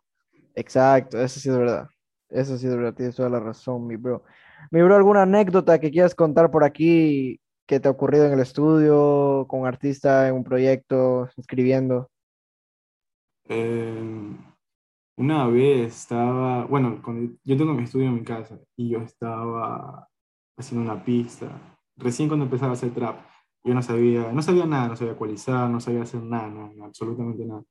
exacto, 0.55 1.21
eso 1.21 1.41
sí 1.41 1.49
es 1.51 1.57
verdad. 1.59 1.89
Eso 2.29 2.59
sí 2.59 2.67
es 2.67 2.77
verdad, 2.77 2.95
tienes 2.95 3.17
toda 3.17 3.29
la 3.31 3.41
razón, 3.41 3.87
mi 3.87 3.97
bro. 3.97 4.25
Mi 4.71 4.83
bro, 4.83 4.97
¿alguna 4.97 5.23
anécdota 5.23 5.79
que 5.79 5.91
quieras 5.91 6.15
contar 6.15 6.51
por 6.51 6.65
aquí 6.65 7.41
que 7.67 7.81
te 7.81 7.89
ha 7.89 7.91
ocurrido 7.91 8.27
en 8.27 8.33
el 8.33 8.41
estudio, 8.41 9.47
con 9.49 9.61
un 9.61 9.67
artista, 9.67 10.29
en 10.29 10.35
un 10.35 10.45
proyecto, 10.45 11.29
escribiendo? 11.37 12.11
Eh, 13.49 14.37
una 15.17 15.47
vez 15.47 15.97
estaba, 15.97 16.65
bueno, 16.67 17.01
cuando 17.03 17.35
yo 17.45 17.57
tengo 17.57 17.73
mi 17.73 17.85
estudio 17.85 18.09
en 18.09 18.17
mi 18.17 18.25
casa 18.25 18.59
y 18.77 18.91
yo 18.91 19.01
estaba 19.01 20.09
haciendo 20.59 20.91
una 20.91 21.03
pista, 21.05 21.49
recién 21.97 22.29
cuando 22.29 22.45
empezaba 22.45 22.73
a 22.73 22.75
hacer 22.75 22.93
trap, 22.93 23.17
yo 23.65 23.75
no 23.75 23.83
sabía, 23.83 24.31
no 24.33 24.43
sabía 24.43 24.67
nada, 24.67 24.89
no 24.89 24.97
sabía 24.97 25.15
ecualizar, 25.15 25.69
no 25.71 25.81
sabía 25.81 26.03
hacer 26.03 26.23
nada, 26.23 26.49
no, 26.49 26.85
absolutamente 26.85 27.45
nada. 27.45 27.65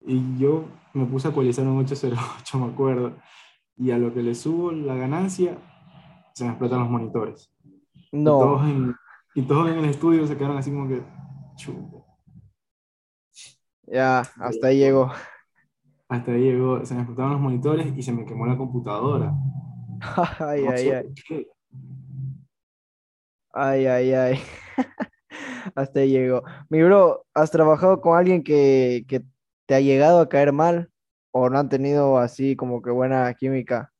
Y 0.00 0.38
yo 0.38 0.64
me 0.92 1.06
puse 1.06 1.28
a 1.28 1.30
ecualizar 1.30 1.66
un 1.66 1.78
808, 1.78 2.58
me 2.58 2.66
acuerdo, 2.66 3.16
y 3.76 3.92
a 3.92 3.98
lo 3.98 4.12
que 4.12 4.22
le 4.22 4.34
subo 4.34 4.72
la 4.72 4.94
ganancia, 4.96 5.56
se 6.34 6.44
me 6.44 6.50
explotan 6.50 6.80
los 6.80 6.90
monitores. 6.90 7.50
Y 8.24 8.32
todos 8.36 8.62
No, 8.62 8.64
en, 8.64 8.96
y 9.34 9.42
todos 9.42 9.70
en 9.70 9.78
el 9.78 9.86
estudio 9.86 10.26
se 10.26 10.36
quedaron 10.36 10.58
así 10.58 10.70
como 10.70 10.88
que, 10.88 11.02
chupo. 11.56 12.06
ya, 13.86 14.20
hasta 14.38 14.68
ahí 14.68 14.78
llegó. 14.78 15.12
Hasta 16.08 16.30
ahí 16.30 16.42
llegó, 16.42 16.86
se 16.86 16.94
me 16.94 17.00
explotaron 17.00 17.32
los 17.32 17.40
monitores 17.40 17.92
y 17.96 18.04
se 18.04 18.12
me 18.12 18.24
quemó 18.24 18.46
la 18.46 18.56
computadora. 18.56 19.34
Ay, 20.40 20.66
ay, 20.68 20.90
ay, 20.90 21.14
qué. 21.26 21.46
ay, 23.52 23.86
ay, 23.86 24.12
ay. 24.14 24.40
Hasta 25.74 26.00
ahí 26.00 26.10
llegó. 26.10 26.42
Mi 26.68 26.82
bro, 26.82 27.26
¿has 27.34 27.50
trabajado 27.50 28.00
con 28.00 28.18
alguien 28.18 28.42
que, 28.42 29.04
que 29.08 29.22
te 29.66 29.74
ha 29.74 29.80
llegado 29.80 30.20
a 30.20 30.28
caer 30.28 30.52
mal 30.52 30.90
o 31.30 31.48
no 31.50 31.58
han 31.58 31.68
tenido 31.68 32.18
así 32.18 32.56
como 32.56 32.82
que 32.82 32.90
buena 32.90 33.32
química? 33.34 33.92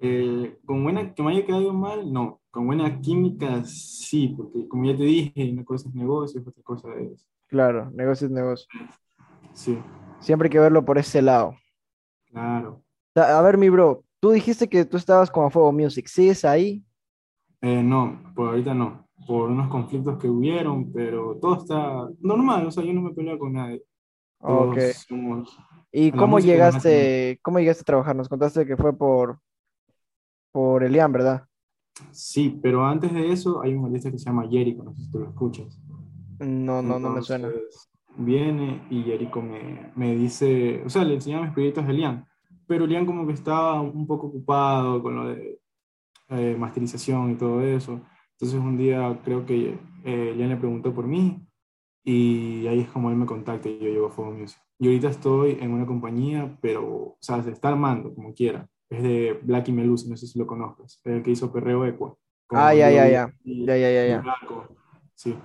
Eh, 0.00 0.58
con 0.64 0.84
buena, 0.84 1.12
que 1.12 1.22
me 1.22 1.32
haya 1.32 1.44
quedado 1.44 1.72
mal, 1.72 2.12
no. 2.12 2.40
Con 2.50 2.66
buena 2.66 3.00
química, 3.00 3.64
sí, 3.64 4.28
porque 4.36 4.68
como 4.68 4.84
ya 4.84 4.96
te 4.96 5.02
dije, 5.02 5.52
una 5.52 5.64
cosa 5.64 5.88
es 5.88 5.94
negocio, 5.94 6.40
otra 6.40 6.62
cosa 6.62 6.88
es. 7.00 7.26
Claro, 7.48 7.90
negocio 7.90 8.26
es 8.26 8.32
negocio. 8.32 8.66
Sí, 9.52 9.78
Siempre 10.20 10.46
hay 10.46 10.50
que 10.50 10.58
verlo 10.58 10.84
por 10.84 10.98
ese 10.98 11.22
lado. 11.22 11.56
claro. 12.30 12.82
A 13.14 13.42
ver, 13.42 13.58
mi 13.58 13.68
bro, 13.68 14.04
tú 14.20 14.30
dijiste 14.30 14.68
que 14.68 14.84
tú 14.84 14.96
estabas 14.96 15.30
con 15.30 15.50
Fuego 15.50 15.72
Music. 15.72 16.06
¿Sigues 16.06 16.44
ahí? 16.44 16.84
Eh, 17.60 17.82
no, 17.82 18.32
por 18.34 18.50
ahorita 18.50 18.74
no. 18.74 19.08
Por 19.26 19.50
unos 19.50 19.68
conflictos 19.68 20.18
que 20.18 20.28
hubieron, 20.28 20.92
pero 20.92 21.36
todo 21.40 21.56
está 21.56 22.08
normal, 22.20 22.66
o 22.66 22.70
sea, 22.70 22.84
yo 22.84 22.92
no 22.92 23.02
me 23.02 23.14
peleo 23.14 23.36
con 23.36 23.54
nadie. 23.54 23.82
Ok. 24.38 24.76
Todos 24.76 24.94
somos. 25.08 25.58
¿Y 25.90 26.12
cómo 26.12 26.38
llegaste, 26.38 27.40
cómo 27.42 27.58
llegaste 27.58 27.82
a 27.82 27.84
trabajar? 27.84 28.14
Nos 28.14 28.28
contaste 28.28 28.66
que 28.66 28.76
fue 28.76 28.96
por, 28.96 29.40
por 30.52 30.84
Elian, 30.84 31.12
¿verdad? 31.12 31.44
Sí, 32.12 32.58
pero 32.62 32.84
antes 32.84 33.12
de 33.12 33.32
eso 33.32 33.60
hay 33.62 33.74
un 33.74 33.86
artista 33.86 34.10
que 34.10 34.18
se 34.18 34.26
llama 34.26 34.48
Jericho, 34.48 34.82
no 34.84 34.94
sé 34.94 35.02
si 35.02 35.10
tú 35.10 35.18
lo 35.18 35.28
escuchas. 35.28 35.80
No, 36.38 36.82
no, 36.82 36.98
no 36.98 37.10
me 37.10 37.22
suena. 37.22 37.48
Entonces 37.48 37.90
viene 38.16 38.82
y 38.90 39.02
Jericho 39.02 39.40
me, 39.40 39.92
me 39.94 40.14
dice, 40.14 40.82
o 40.84 40.90
sea, 40.90 41.04
le 41.04 41.14
enseñaba 41.14 41.44
mis 41.44 41.54
proyectos 41.54 41.84
a 41.84 41.90
Elian, 41.90 42.26
pero 42.66 42.84
Elian 42.84 43.06
como 43.06 43.26
que 43.26 43.32
estaba 43.32 43.80
un 43.80 44.06
poco 44.06 44.26
ocupado 44.26 45.02
con 45.02 45.16
lo 45.16 45.28
de 45.28 45.60
eh, 46.28 46.56
masterización 46.58 47.32
y 47.32 47.34
todo 47.36 47.62
eso. 47.62 48.00
Entonces 48.32 48.60
un 48.60 48.76
día 48.76 49.20
creo 49.24 49.46
que 49.46 49.78
eh, 50.04 50.30
Elian 50.32 50.50
le 50.50 50.56
preguntó 50.56 50.92
por 50.92 51.06
mí 51.06 51.44
y 52.04 52.66
ahí 52.66 52.80
es 52.80 52.88
como 52.88 53.10
él 53.10 53.16
me 53.16 53.26
contacta 53.26 53.68
y 53.68 53.78
yo 53.78 53.88
llego 53.88 54.06
a 54.06 54.10
Fuego 54.10 54.32
Music. 54.32 54.60
Y 54.78 54.86
ahorita 54.86 55.08
estoy 55.08 55.58
en 55.60 55.72
una 55.72 55.86
compañía, 55.86 56.56
pero, 56.60 56.86
o 56.86 57.18
sea, 57.20 57.42
se 57.42 57.50
está 57.50 57.68
armando 57.68 58.14
como 58.14 58.32
quiera. 58.32 58.68
Es 58.90 59.02
de 59.02 59.38
Blacky 59.42 59.72
Melusi, 59.72 60.08
no 60.08 60.16
sé 60.16 60.26
si 60.26 60.38
lo 60.38 60.46
conozcas, 60.46 61.00
el 61.04 61.22
que 61.22 61.30
hizo 61.30 61.52
Perreo 61.52 61.84
Equa. 61.84 62.16
Ah, 62.50 62.74
ya, 62.74 62.90
ya, 62.90 63.08
ya. 63.08 63.34
Ya, 63.44 63.76
ya, 63.76 63.90
ya, 63.90 64.06
ya. 64.06 64.24
Sí. 65.14 65.36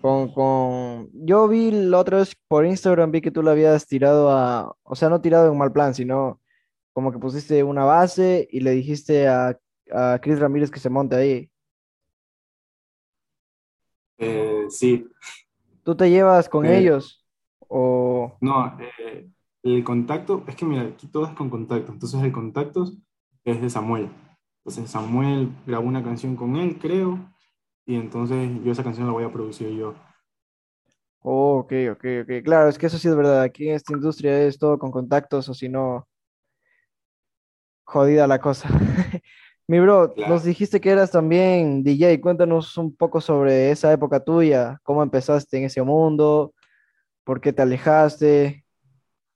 Con, 0.00 0.32
con... 0.32 1.10
Yo 1.12 1.48
vi 1.48 1.70
la 1.70 1.98
otra 1.98 2.18
vez 2.18 2.34
por 2.48 2.64
Instagram, 2.64 3.10
vi 3.10 3.20
que 3.20 3.30
tú 3.30 3.42
lo 3.42 3.50
habías 3.50 3.86
tirado 3.86 4.30
a, 4.30 4.74
o 4.82 4.94
sea, 4.94 5.08
no 5.08 5.20
tirado 5.20 5.50
en 5.50 5.58
mal 5.58 5.72
plan, 5.72 5.94
sino 5.94 6.40
como 6.92 7.12
que 7.12 7.18
pusiste 7.18 7.62
una 7.62 7.84
base 7.84 8.48
y 8.50 8.60
le 8.60 8.70
dijiste 8.70 9.28
a, 9.28 9.58
a 9.92 10.18
Chris 10.22 10.38
Ramírez 10.38 10.70
que 10.70 10.80
se 10.80 10.88
monte 10.88 11.16
ahí. 11.16 11.50
Eh, 14.18 14.64
sí. 14.70 15.06
¿Tú 15.82 15.94
te 15.94 16.08
llevas 16.08 16.48
con 16.48 16.64
Eh, 16.64 16.78
ellos? 16.78 17.26
O... 17.68 18.36
No, 18.40 18.78
eh, 18.80 19.28
el 19.74 19.84
contacto, 19.84 20.44
es 20.46 20.56
que 20.56 20.64
mira, 20.64 20.82
aquí 20.82 21.06
todo 21.08 21.26
es 21.26 21.32
con 21.32 21.50
contacto, 21.50 21.92
entonces 21.92 22.22
el 22.22 22.32
contacto 22.32 22.84
es 23.44 23.60
de 23.60 23.70
Samuel. 23.70 24.10
Entonces 24.64 24.90
Samuel 24.90 25.50
grabó 25.66 25.86
una 25.86 26.02
canción 26.04 26.36
con 26.36 26.56
él, 26.56 26.78
creo, 26.78 27.18
y 27.86 27.96
entonces 27.96 28.50
yo 28.64 28.72
esa 28.72 28.84
canción 28.84 29.06
la 29.06 29.12
voy 29.12 29.24
a 29.24 29.32
producir 29.32 29.70
yo. 29.70 29.94
Oh, 31.22 31.58
ok, 31.60 31.72
ok, 31.92 32.04
ok. 32.22 32.44
Claro, 32.44 32.68
es 32.68 32.78
que 32.78 32.86
eso 32.86 32.98
sí 32.98 33.08
es 33.08 33.16
verdad. 33.16 33.42
Aquí 33.42 33.68
en 33.68 33.74
esta 33.74 33.92
industria 33.92 34.42
es 34.42 34.58
todo 34.58 34.78
con 34.78 34.90
contactos 34.92 35.48
o 35.48 35.54
si 35.54 35.68
no, 35.68 36.06
jodida 37.84 38.26
la 38.26 38.40
cosa. 38.40 38.68
Mi 39.68 39.80
bro, 39.80 40.08
nos 40.08 40.14
Claro. 40.14 40.40
dijiste 40.42 40.80
que 40.80 40.90
eras 40.90 41.10
también 41.10 41.82
DJ. 41.82 42.20
Cuéntanos 42.20 42.76
un 42.78 42.94
poco 42.94 43.20
sobre 43.20 43.70
esa 43.72 43.92
época 43.92 44.20
tuya. 44.20 44.78
¿Cómo 44.84 45.02
empezaste 45.02 45.58
en 45.58 45.64
ese 45.64 45.82
mundo? 45.82 46.54
¿Por 47.24 47.40
qué 47.40 47.52
te 47.52 47.62
alejaste? 47.62 48.65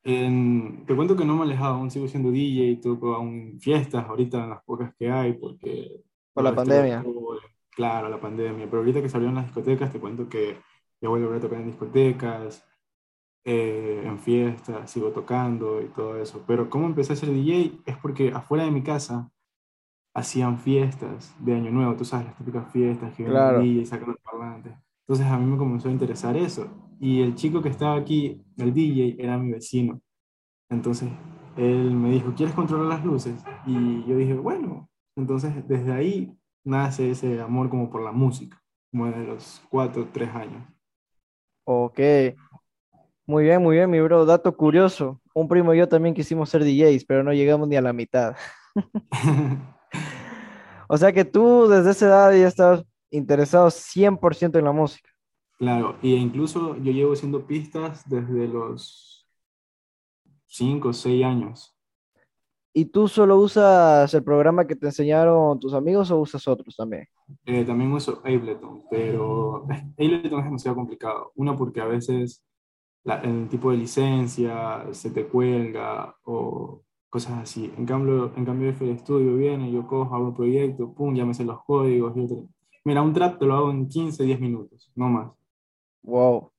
En- 0.02 0.86
te 0.86 0.96
cuento 0.96 1.16
que 1.16 1.24
no 1.24 1.34
me 1.34 1.40
he 1.42 1.44
alejado, 1.44 1.74
aún 1.74 1.90
sigo 1.90 2.08
siendo 2.08 2.30
DJ, 2.30 2.80
toco 2.82 3.14
aún 3.14 3.58
fiestas, 3.60 4.06
ahorita 4.08 4.42
en 4.44 4.50
las 4.50 4.62
pocas 4.64 4.94
que 4.98 5.10
hay, 5.10 5.34
porque 5.34 6.02
Por 6.34 6.44
la 6.44 6.54
pandemia. 6.54 7.04
alcohol, 7.04 7.40
claro, 7.70 8.08
la 8.08 8.20
pandemia, 8.20 8.66
pero 8.66 8.78
ahorita 8.78 9.02
que 9.02 9.08
salieron 9.10 9.34
las 9.36 9.46
discotecas, 9.46 9.92
te 9.92 10.00
cuento 10.00 10.28
que 10.28 10.58
ya 11.00 11.08
voy 11.08 11.20
a 11.22 11.24
volver 11.26 11.38
a 11.38 11.42
tocar 11.42 11.60
en 11.60 11.66
discotecas, 11.66 12.66
eh, 13.44 14.02
en 14.06 14.18
fiestas, 14.18 14.90
sigo 14.90 15.10
tocando 15.12 15.82
y 15.82 15.86
todo 15.88 16.18
eso. 16.20 16.44
Pero 16.46 16.70
cómo 16.70 16.86
empecé 16.86 17.14
a 17.14 17.16
ser 17.16 17.30
DJ 17.32 17.90
es 17.92 17.96
porque 17.98 18.32
afuera 18.34 18.64
de 18.64 18.70
mi 18.72 18.82
casa 18.82 19.30
hacían 20.14 20.58
fiestas 20.58 21.34
de 21.40 21.54
Año 21.54 21.70
Nuevo, 21.72 21.96
tú 21.96 22.04
sabes, 22.04 22.26
las 22.26 22.36
típicas 22.36 22.70
fiestas 22.72 23.14
que 23.14 23.24
Claro. 23.24 23.60
DJs, 23.60 23.88
sacan 23.90 24.08
los 24.10 24.18
parlantes. 24.20 24.74
Entonces 25.02 25.26
a 25.26 25.38
mí 25.38 25.46
me 25.46 25.58
comenzó 25.58 25.88
a 25.88 25.92
interesar 25.92 26.36
eso. 26.36 26.68
Y 27.00 27.22
el 27.22 27.34
chico 27.34 27.62
que 27.62 27.70
estaba 27.70 27.96
aquí, 27.96 28.40
el 28.58 28.72
DJ, 28.72 29.16
era 29.18 29.38
mi 29.38 29.52
vecino. 29.52 30.00
Entonces 30.68 31.08
él 31.56 31.90
me 31.92 32.10
dijo, 32.10 32.34
¿quieres 32.36 32.54
controlar 32.54 32.86
las 32.86 33.04
luces? 33.04 33.42
Y 33.66 34.04
yo 34.06 34.16
dije, 34.16 34.34
bueno. 34.34 34.88
Entonces 35.16 35.66
desde 35.66 35.92
ahí 35.92 36.32
nace 36.64 37.10
ese 37.10 37.40
amor 37.40 37.68
como 37.68 37.90
por 37.90 38.02
la 38.02 38.12
música, 38.12 38.62
como 38.90 39.06
de 39.06 39.24
los 39.24 39.62
cuatro, 39.70 40.08
tres 40.12 40.28
años. 40.34 40.62
Ok. 41.64 41.98
Muy 43.26 43.44
bien, 43.44 43.62
muy 43.62 43.76
bien, 43.76 43.90
mi 43.90 44.00
bro. 44.00 44.24
Dato 44.24 44.56
curioso. 44.56 45.20
Un 45.34 45.48
primo 45.48 45.74
y 45.74 45.78
yo 45.78 45.88
también 45.88 46.14
quisimos 46.14 46.50
ser 46.50 46.64
DJs, 46.64 47.04
pero 47.06 47.24
no 47.24 47.32
llegamos 47.32 47.66
ni 47.66 47.76
a 47.76 47.82
la 47.82 47.92
mitad. 47.92 48.36
O 50.92 50.96
sea 50.96 51.12
que 51.12 51.24
tú 51.24 51.68
desde 51.68 51.92
esa 51.92 52.06
edad 52.06 52.32
ya 52.32 52.48
estabas 52.48 52.84
interesado 53.12 53.70
100% 53.70 54.58
en 54.58 54.64
la 54.64 54.72
música. 54.72 55.08
Claro, 55.60 55.96
y 56.00 56.14
incluso 56.14 56.74
yo 56.78 56.90
llevo 56.90 57.12
haciendo 57.12 57.46
pistas 57.46 58.08
desde 58.08 58.48
los 58.48 59.28
cinco 60.46 60.88
o 60.88 60.92
seis 60.94 61.22
años. 61.22 61.76
¿Y 62.72 62.86
tú 62.86 63.08
solo 63.08 63.36
usas 63.36 64.14
el 64.14 64.24
programa 64.24 64.66
que 64.66 64.74
te 64.74 64.86
enseñaron 64.86 65.60
tus 65.60 65.74
amigos 65.74 66.10
o 66.10 66.18
usas 66.18 66.48
otros 66.48 66.74
también? 66.76 67.06
Eh, 67.44 67.62
también 67.64 67.92
uso 67.92 68.22
Ableton, 68.24 68.84
pero 68.90 69.66
Ableton 69.98 70.38
es 70.38 70.44
demasiado 70.46 70.76
complicado. 70.76 71.32
Una, 71.34 71.54
porque 71.54 71.82
a 71.82 71.86
veces 71.86 72.42
la- 73.04 73.20
el 73.20 73.48
tipo 73.50 73.70
de 73.70 73.76
licencia 73.76 74.86
se 74.92 75.10
te 75.10 75.26
cuelga 75.26 76.16
o 76.24 76.82
cosas 77.10 77.34
así. 77.38 77.70
En 77.76 77.84
cambio, 77.84 78.32
en 78.34 78.46
cambio 78.46 78.70
FL 78.70 78.96
Studio 78.98 79.36
viene, 79.36 79.70
yo 79.70 79.86
cojo, 79.86 80.14
hago 80.14 80.28
un 80.28 80.34
proyecto, 80.34 80.94
pum, 80.94 81.14
ya 81.14 81.26
me 81.26 81.34
sé 81.34 81.44
los 81.44 81.62
códigos. 81.64 82.16
y 82.16 82.20
otro- 82.24 82.48
Mira, 82.84 83.02
un 83.02 83.12
trap 83.12 83.38
te 83.38 83.44
lo 83.46 83.54
hago 83.56 83.70
en 83.70 83.88
15, 83.88 84.22
10 84.24 84.40
minutos, 84.40 84.90
no 84.94 85.08
más. 85.10 85.30
Wow. 86.02 86.50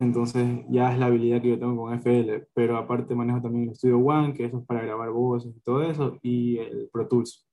Entonces 0.00 0.64
ya 0.68 0.92
es 0.92 0.98
la 0.98 1.06
habilidad 1.06 1.42
que 1.42 1.48
yo 1.48 1.58
tengo 1.58 1.76
con 1.84 1.92
FL, 1.94 2.46
pero 2.54 2.76
aparte 2.76 3.14
manejo 3.16 3.40
también 3.42 3.68
el 3.68 3.74
Studio 3.74 3.98
One, 3.98 4.32
que 4.32 4.44
eso 4.44 4.58
es 4.58 4.64
para 4.66 4.82
grabar 4.82 5.10
voces 5.10 5.52
y 5.56 5.60
todo 5.60 5.82
eso, 5.82 6.18
y 6.22 6.58
el 6.58 6.88
Pro 6.92 7.08
Tools. 7.08 7.44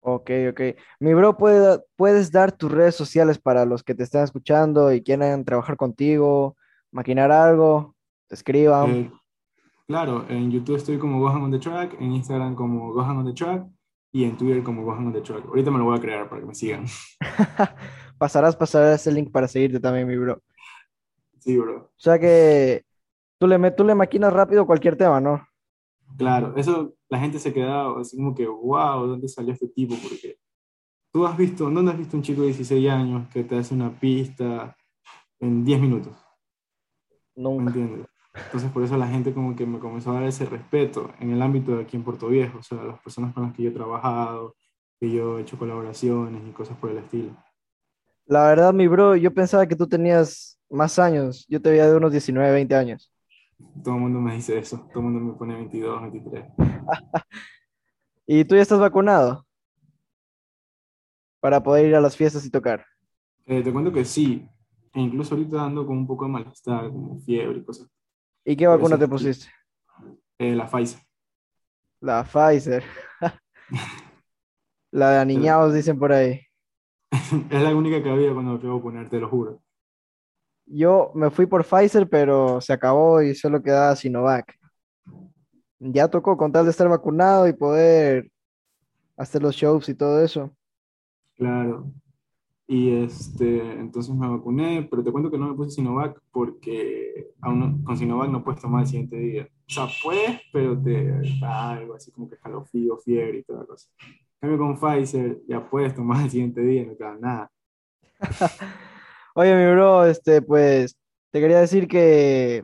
Ok, 0.00 0.30
ok. 0.50 0.60
Mi 1.00 1.12
bro, 1.14 1.36
¿puede- 1.36 1.80
¿puedes 1.96 2.30
dar 2.30 2.52
tus 2.52 2.70
redes 2.72 2.94
sociales 2.94 3.38
para 3.38 3.64
los 3.66 3.82
que 3.82 3.94
te 3.94 4.02
están 4.02 4.24
escuchando 4.24 4.92
y 4.92 5.02
quieran 5.02 5.44
trabajar 5.44 5.76
contigo, 5.76 6.56
maquinar 6.90 7.30
algo, 7.30 7.94
te 8.28 8.34
escriban? 8.36 8.90
Eh, 8.90 9.12
claro, 9.86 10.24
en 10.28 10.50
YouTube 10.50 10.76
estoy 10.76 10.98
como 10.98 11.20
Gohan 11.20 11.42
on 11.42 11.50
the 11.50 11.58
Track, 11.58 11.96
en 12.00 12.12
Instagram 12.12 12.54
como 12.54 12.92
Gohan 12.92 13.18
on 13.18 13.26
the 13.26 13.32
Track 13.34 13.66
y 14.12 14.24
en 14.24 14.36
Twitter 14.36 14.62
como 14.62 14.82
Gohan 14.84 15.06
on 15.08 15.12
the 15.12 15.20
Track. 15.22 15.44
Ahorita 15.46 15.70
me 15.70 15.78
lo 15.78 15.84
voy 15.84 15.98
a 15.98 16.00
crear 16.00 16.28
para 16.28 16.40
que 16.40 16.46
me 16.46 16.54
sigan. 16.54 16.84
Pasarás, 18.24 18.56
pasarás 18.56 19.06
el 19.06 19.16
link 19.16 19.30
para 19.30 19.46
seguirte 19.46 19.78
también, 19.78 20.08
mi 20.08 20.16
bro. 20.16 20.40
Sí, 21.40 21.58
bro. 21.58 21.90
O 21.94 21.98
sea 21.98 22.18
que 22.18 22.82
tú 23.38 23.46
le, 23.46 23.70
tú 23.72 23.84
le 23.84 23.94
maquinas 23.94 24.32
rápido 24.32 24.64
cualquier 24.64 24.96
tema, 24.96 25.20
¿no? 25.20 25.46
Claro, 26.16 26.54
eso 26.56 26.94
la 27.10 27.18
gente 27.18 27.38
se 27.38 27.52
queda 27.52 28.00
así 28.00 28.16
como 28.16 28.34
que, 28.34 28.46
wow, 28.46 29.06
¿dónde 29.06 29.28
salió 29.28 29.52
este 29.52 29.68
tipo? 29.68 29.94
Porque 30.02 30.38
tú 31.12 31.26
has 31.26 31.36
visto, 31.36 31.68
¿dónde 31.68 31.92
has 31.92 31.98
visto 31.98 32.16
un 32.16 32.22
chico 32.22 32.40
de 32.40 32.46
16 32.46 32.90
años 32.90 33.28
que 33.28 33.44
te 33.44 33.58
hace 33.58 33.74
una 33.74 33.90
pista 33.90 34.74
en 35.38 35.62
10 35.62 35.82
minutos? 35.82 36.14
¿Me 37.36 37.42
Nunca. 37.42 37.64
entiendes? 37.66 38.06
Entonces 38.34 38.70
por 38.70 38.84
eso 38.84 38.96
la 38.96 39.08
gente 39.08 39.34
como 39.34 39.54
que 39.54 39.66
me 39.66 39.78
comenzó 39.78 40.12
a 40.12 40.14
dar 40.14 40.22
ese 40.22 40.46
respeto 40.46 41.12
en 41.20 41.30
el 41.30 41.42
ámbito 41.42 41.76
de 41.76 41.82
aquí 41.82 41.98
en 41.98 42.04
Puerto 42.04 42.28
Viejo, 42.28 42.56
o 42.56 42.62
sea, 42.62 42.82
las 42.84 43.00
personas 43.00 43.34
con 43.34 43.42
las 43.42 43.52
que 43.52 43.64
yo 43.64 43.68
he 43.68 43.74
trabajado, 43.74 44.56
que 44.98 45.10
yo 45.10 45.38
he 45.38 45.42
hecho 45.42 45.58
colaboraciones 45.58 46.42
y 46.48 46.52
cosas 46.52 46.78
por 46.78 46.88
el 46.88 46.96
estilo. 46.96 47.36
La 48.26 48.46
verdad, 48.46 48.72
mi 48.72 48.88
bro, 48.88 49.16
yo 49.16 49.32
pensaba 49.32 49.66
que 49.66 49.76
tú 49.76 49.86
tenías 49.86 50.58
más 50.70 50.98
años. 50.98 51.46
Yo 51.48 51.60
te 51.60 51.70
veía 51.70 51.86
de 51.86 51.96
unos 51.96 52.10
19, 52.10 52.52
20 52.52 52.74
años. 52.74 53.12
Todo 53.82 53.94
el 53.96 54.00
mundo 54.00 54.20
me 54.20 54.34
dice 54.34 54.58
eso, 54.58 54.78
todo 54.92 55.00
el 55.00 55.04
mundo 55.10 55.20
me 55.20 55.38
pone 55.38 55.54
22, 55.54 56.02
23. 56.02 56.44
¿Y 58.26 58.44
tú 58.44 58.56
ya 58.56 58.62
estás 58.62 58.80
vacunado? 58.80 59.46
Para 61.40 61.62
poder 61.62 61.86
ir 61.86 61.94
a 61.94 62.00
las 62.00 62.16
fiestas 62.16 62.44
y 62.46 62.50
tocar. 62.50 62.86
Eh, 63.46 63.62
te 63.62 63.72
cuento 63.72 63.92
que 63.92 64.04
sí, 64.04 64.48
e 64.94 65.00
incluso 65.00 65.34
ahorita 65.34 65.62
ando 65.62 65.86
con 65.86 65.98
un 65.98 66.06
poco 66.06 66.24
de 66.24 66.30
malestar, 66.30 66.88
como 66.90 67.20
fiebre 67.20 67.58
y 67.58 67.64
cosas. 67.64 67.88
¿Y 68.44 68.56
qué 68.56 68.64
Por 68.66 68.78
vacuna 68.78 68.98
te 68.98 69.06
pusiste? 69.06 69.46
Eh, 70.38 70.54
la 70.54 70.66
Pfizer. 70.66 71.00
La 72.00 72.24
Pfizer. 72.24 72.82
La 74.90 75.10
de 75.10 75.18
aniñados, 75.18 75.74
dicen 75.74 75.98
por 75.98 76.12
ahí. 76.12 76.40
Es 77.50 77.62
la 77.62 77.74
única 77.74 78.02
que 78.02 78.10
había 78.10 78.32
cuando 78.32 78.52
me 78.54 78.58
fui 78.58 78.70
a 78.70 78.82
poner, 78.82 79.08
te 79.08 79.18
lo 79.20 79.28
juro. 79.28 79.60
Yo 80.66 81.12
me 81.14 81.30
fui 81.30 81.46
por 81.46 81.64
Pfizer, 81.64 82.08
pero 82.08 82.60
se 82.60 82.72
acabó 82.72 83.20
y 83.22 83.34
solo 83.34 83.62
quedaba 83.62 83.94
Sinovac. 83.96 84.58
Ya 85.78 86.08
tocó 86.08 86.36
con 86.36 86.52
tal 86.52 86.64
de 86.64 86.70
estar 86.70 86.88
vacunado 86.88 87.46
y 87.46 87.52
poder 87.52 88.30
hacer 89.16 89.42
los 89.42 89.54
shows 89.54 89.88
y 89.88 89.94
todo 89.94 90.24
eso. 90.24 90.50
Claro. 91.36 91.92
Y 92.66 92.90
este, 93.04 93.60
entonces 93.72 94.14
me 94.14 94.26
vacuné, 94.26 94.88
pero 94.90 95.04
te 95.04 95.12
cuento 95.12 95.30
que 95.30 95.36
no 95.36 95.48
me 95.48 95.54
puse 95.54 95.72
Sinovac 95.72 96.18
porque 96.32 97.28
aún 97.42 97.60
no- 97.60 97.84
con 97.84 97.96
Sinovac 97.98 98.30
no 98.30 98.42
puedes 98.42 98.62
tomar 98.62 98.82
el 98.82 98.88
siguiente 98.88 99.16
día. 99.16 99.48
O 99.68 99.70
sea, 99.70 99.86
puedes, 100.02 100.40
pero 100.52 100.80
te 100.80 101.10
da 101.40 101.72
algo 101.72 101.94
así 101.94 102.10
como 102.10 102.28
que 102.28 102.36
escalofrío, 102.36 102.96
fiebre 102.96 103.38
y 103.38 103.42
toda 103.44 103.60
la 103.60 103.66
cosa. 103.66 103.90
Cambio 104.44 104.58
con 104.58 104.76
Pfizer 104.76 105.40
ya 105.48 105.70
puedes 105.70 105.94
tomar 105.94 106.22
el 106.22 106.30
siguiente 106.30 106.60
día 106.60 106.84
no 106.84 106.94
te 106.94 107.02
da 107.02 107.16
nada. 107.18 107.50
Oye, 109.34 109.56
mi 109.56 109.72
bro, 109.72 110.04
este, 110.04 110.42
pues 110.42 110.98
te 111.30 111.40
quería 111.40 111.60
decir 111.60 111.88
que 111.88 112.62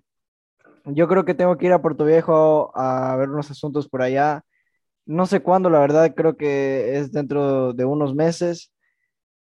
yo 0.85 1.09
creo 1.09 1.25
que 1.25 1.33
tengo 1.33 1.57
que 1.57 1.65
ir 1.65 1.73
a 1.73 1.81
Puerto 1.81 2.05
Viejo 2.05 2.71
a 2.77 3.17
ver 3.17 3.31
unos 3.31 3.51
asuntos 3.51 3.89
por 3.89 4.03
allá. 4.03 4.45
No 5.07 5.25
sé 5.25 5.41
cuándo, 5.41 5.71
la 5.71 5.81
verdad, 5.81 6.15
creo 6.15 6.37
que 6.37 6.99
es 6.99 7.13
dentro 7.13 7.73
de 7.73 7.87
unos 7.87 8.15
meses. 8.15 8.71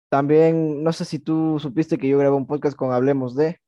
También, 0.07 0.81
no 0.81 0.93
sé 0.93 1.03
si 1.03 1.19
tú 1.19 1.59
supiste 1.59 1.97
que 1.97 2.07
yo 2.07 2.17
grabé 2.17 2.37
un 2.37 2.47
podcast 2.47 2.77
con 2.77 2.93
Hablemos 2.93 3.35
de, 3.35 3.59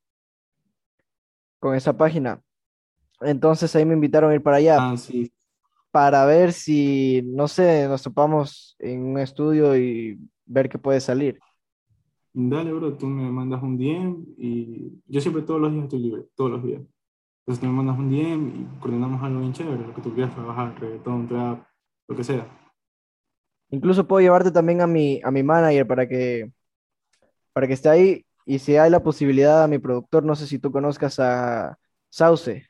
con 1.60 1.76
esa 1.76 1.98
página. 1.98 2.42
Entonces 3.20 3.76
ahí 3.76 3.84
me 3.84 3.96
invitaron 3.96 4.32
a 4.32 4.36
ir 4.36 4.42
para 4.42 4.58
allá 4.58 4.92
Ah, 4.92 4.96
sí. 4.96 5.30
Para 5.92 6.26
ver 6.26 6.54
si, 6.54 7.22
no 7.26 7.48
sé, 7.48 7.88
nos 7.88 8.02
topamos 8.04 8.76
en 8.80 9.04
un 9.04 9.20
estudio 9.20 9.78
y 9.78 10.18
ver 10.46 10.70
qué 10.70 10.80
puede 10.80 11.02
salir. 11.02 11.40
Dale, 12.34 12.72
bro, 12.72 12.98
tú 12.98 13.08
me 13.08 13.30
mandas 13.30 13.62
un 13.62 13.78
DM 13.78 14.26
y 14.38 15.02
yo 15.06 15.20
siempre 15.20 15.44
todos 15.44 15.60
los 15.60 15.72
días 15.74 15.84
estoy 15.84 16.00
libre, 16.00 16.24
todos 16.36 16.52
los 16.52 16.64
días. 16.64 16.82
Entonces 17.42 17.60
tú 17.60 17.66
me 17.68 17.74
mandas 17.74 18.00
un 18.00 18.10
DM 18.10 18.48
y 18.50 18.80
coordinamos 18.80 19.22
algo 19.22 19.42
bien 19.42 19.54
chévere, 19.54 19.86
lo 19.86 19.94
que 19.94 20.02
tú 20.02 20.14
quieras 20.14 20.34
trabajar, 20.34 20.80
reggaetón, 20.80 21.28
trap, 21.28 21.66
lo 22.08 22.16
que 22.16 22.24
sea. 22.24 22.48
Incluso 23.70 24.08
puedo 24.08 24.22
llevarte 24.22 24.52
también 24.52 24.82
a 24.82 24.88
mi, 24.88 25.20
a 25.24 25.32
mi 25.32 25.44
manager 25.44 25.86
para 25.88 26.08
que, 26.08 26.52
para 27.54 27.68
que 27.68 27.74
esté 27.74 27.90
ahí. 27.90 28.26
Y 28.46 28.60
si 28.60 28.78
hay 28.78 28.90
la 28.90 29.04
posibilidad 29.04 29.64
a 29.64 29.68
mi 29.68 29.80
productor, 29.80 30.24
no 30.24 30.36
sé 30.36 30.48
si 30.48 30.60
tú 30.60 30.72
conozcas 30.72 31.20
a 31.20 31.78
Sauce, 32.10 32.66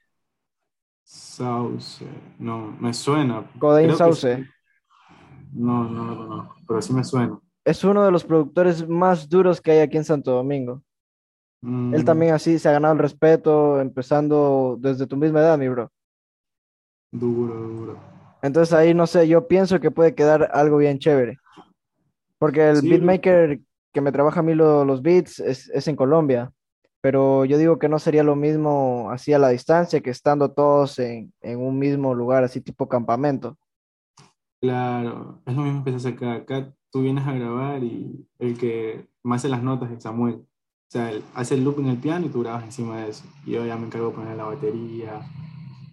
Sauce, 1.04 2.04
no, 2.40 2.76
me 2.80 2.92
suena. 2.94 3.46
Codain 3.60 3.94
Sauce. 3.94 4.26
sí. 4.26 4.46
No, 5.54 5.84
no 5.90 6.06
lo 6.06 6.28
conozco, 6.28 6.56
pero 6.68 6.82
sí 6.82 6.94
me 6.94 7.04
suena. 7.04 7.40
Es 7.66 7.84
uno 7.84 8.04
de 8.06 8.12
los 8.12 8.24
productores 8.24 8.88
más 8.88 9.28
duros 9.28 9.62
que 9.62 9.72
hay 9.72 9.80
aquí 9.80 9.98
en 9.98 10.04
Santo 10.06 10.30
Domingo. 10.30 10.84
Él 11.92 12.04
Mm, 12.04 12.06
también 12.06 12.34
así 12.34 12.58
se 12.60 12.70
ha 12.70 12.72
ganado 12.74 12.94
el 12.94 13.00
respeto, 13.00 13.80
empezando 13.80 14.78
desde 14.80 15.08
tu 15.08 15.16
misma 15.18 15.42
edad, 15.42 15.58
mi 15.58 15.70
bro. 15.70 15.92
Duro, 17.20 17.56
duro. 17.56 17.96
Entonces 18.42 18.74
ahí, 18.74 18.94
no 18.94 19.08
sé, 19.08 19.28
yo 19.28 19.48
pienso 19.48 19.80
que 19.80 19.92
puede 19.92 20.16
quedar 20.16 20.50
algo 20.54 20.78
bien 20.78 21.00
chévere. 21.00 21.40
Porque 22.40 22.70
el 22.70 22.82
Sí, 22.82 22.90
beatmaker 22.90 23.62
que 23.94 24.02
me 24.02 24.12
trabaja 24.12 24.40
a 24.42 24.44
mí 24.44 24.54
lo- 24.56 24.86
los 24.86 25.02
beats 25.02 25.40
es, 25.40 25.70
es 25.70 25.88
en 25.88 25.96
Colombia. 25.96 26.52
Pero 27.02 27.46
yo 27.46 27.58
digo 27.58 27.80
que 27.80 27.90
no 27.90 28.00
sería 28.00 28.24
lo 28.24 28.36
mismo 28.36 29.10
así 29.12 29.34
a 29.34 29.40
la 29.40 29.50
distancia 29.50 30.02
que 30.02 30.12
estando 30.12 30.52
todos 30.52 31.00
en, 31.00 31.34
en 31.42 31.60
un 31.60 31.80
mismo 31.80 32.14
lugar, 32.14 32.44
así 32.44 32.62
tipo 32.62 32.88
campamento. 32.88 33.58
Claro, 34.62 35.42
es 35.46 35.56
lo 35.56 35.64
mismo 35.64 35.84
que 35.84 36.00
se 36.00 36.10
acá. 36.10 36.34
Acá 36.34 36.74
tú 36.92 37.02
vienes 37.02 37.26
a 37.26 37.34
grabar 37.34 37.84
y 37.84 38.28
el 38.38 38.58
que 38.58 39.08
más 39.24 39.42
hace 39.42 39.50
las 39.50 39.64
notas 39.64 39.92
es 39.92 40.04
Samuel. 40.04 40.36
O 40.36 40.92
sea, 40.92 41.10
él 41.10 41.24
hace 41.34 41.56
el 41.56 41.64
loop 41.64 41.80
en 41.80 41.88
el 41.88 41.98
piano 41.98 42.26
y 42.26 42.30
tú 42.30 42.42
grabas 42.42 42.66
encima 42.66 42.98
de 42.98 43.10
eso. 43.10 43.24
Y 43.46 43.52
yo 43.52 43.66
ya 43.66 43.78
me 43.78 43.88
encargo 43.88 44.10
de 44.10 44.16
poner 44.16 44.38
la 44.38 44.44
batería, 44.44 45.22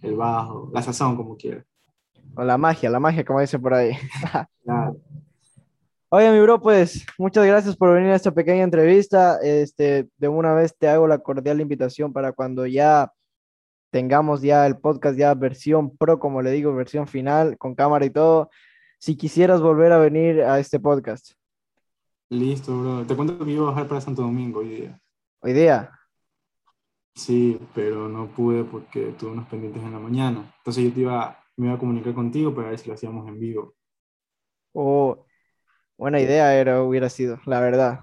el 0.03 0.15
bajo, 0.15 0.69
la 0.73 0.81
sazón, 0.83 1.15
como 1.15 1.35
quieras. 1.37 1.65
O 2.35 2.43
la 2.43 2.57
magia, 2.57 2.89
la 2.89 2.99
magia, 2.99 3.25
como 3.25 3.39
dicen 3.39 3.61
por 3.61 3.73
ahí. 3.73 3.93
Claro. 4.63 4.97
Oye, 6.11 6.31
mi 6.31 6.39
bro, 6.39 6.59
pues 6.59 7.05
muchas 7.19 7.45
gracias 7.45 7.75
por 7.75 7.93
venir 7.93 8.09
a 8.09 8.15
esta 8.15 8.31
pequeña 8.31 8.63
entrevista. 8.63 9.39
Este, 9.43 10.09
de 10.17 10.27
una 10.27 10.55
vez 10.55 10.75
te 10.75 10.87
hago 10.87 11.07
la 11.07 11.19
cordial 11.19 11.61
invitación 11.61 12.11
para 12.11 12.31
cuando 12.31 12.65
ya 12.65 13.13
tengamos 13.91 14.41
ya 14.41 14.65
el 14.65 14.77
podcast 14.79 15.19
ya 15.19 15.35
versión 15.35 15.95
pro, 15.95 16.19
como 16.19 16.41
le 16.41 16.49
digo, 16.49 16.73
versión 16.73 17.05
final, 17.05 17.59
con 17.59 17.75
cámara 17.75 18.05
y 18.05 18.09
todo. 18.09 18.49
Si 18.97 19.15
quisieras 19.15 19.61
volver 19.61 19.91
a 19.91 19.99
venir 19.99 20.41
a 20.41 20.57
este 20.59 20.79
podcast, 20.79 21.33
Listo, 22.31 22.79
bro. 22.79 23.05
Te 23.05 23.15
cuento 23.15 23.45
que 23.45 23.51
iba 23.51 23.67
a 23.67 23.71
bajar 23.71 23.87
para 23.87 24.01
Santo 24.01 24.23
Domingo 24.23 24.61
hoy 24.61 24.69
día. 24.69 25.01
hoy 25.41 25.53
día. 25.53 25.91
Sí, 27.13 27.59
pero 27.75 28.09
no 28.09 28.27
pude 28.27 28.63
porque 28.63 29.13
tuve 29.17 29.31
unos 29.31 29.47
pendientes 29.47 29.83
en 29.83 29.91
la 29.91 29.99
mañana. 29.99 30.53
Entonces 30.57 30.85
yo 30.85 30.93
te 30.93 31.01
iba, 31.01 31.37
me 31.55 31.67
iba 31.67 31.75
a 31.75 31.79
comunicar 31.79 32.15
contigo 32.15 32.53
para 32.53 32.69
ver 32.69 32.79
si 32.79 32.87
lo 32.87 32.95
hacíamos 32.95 33.27
en 33.27 33.39
vivo. 33.39 33.75
O 34.73 35.25
buena 35.99 36.19
idea 36.19 36.55
era, 36.55 36.81
hubiera 36.81 37.09
sido, 37.09 37.39
la 37.45 37.59
verdad, 37.59 37.99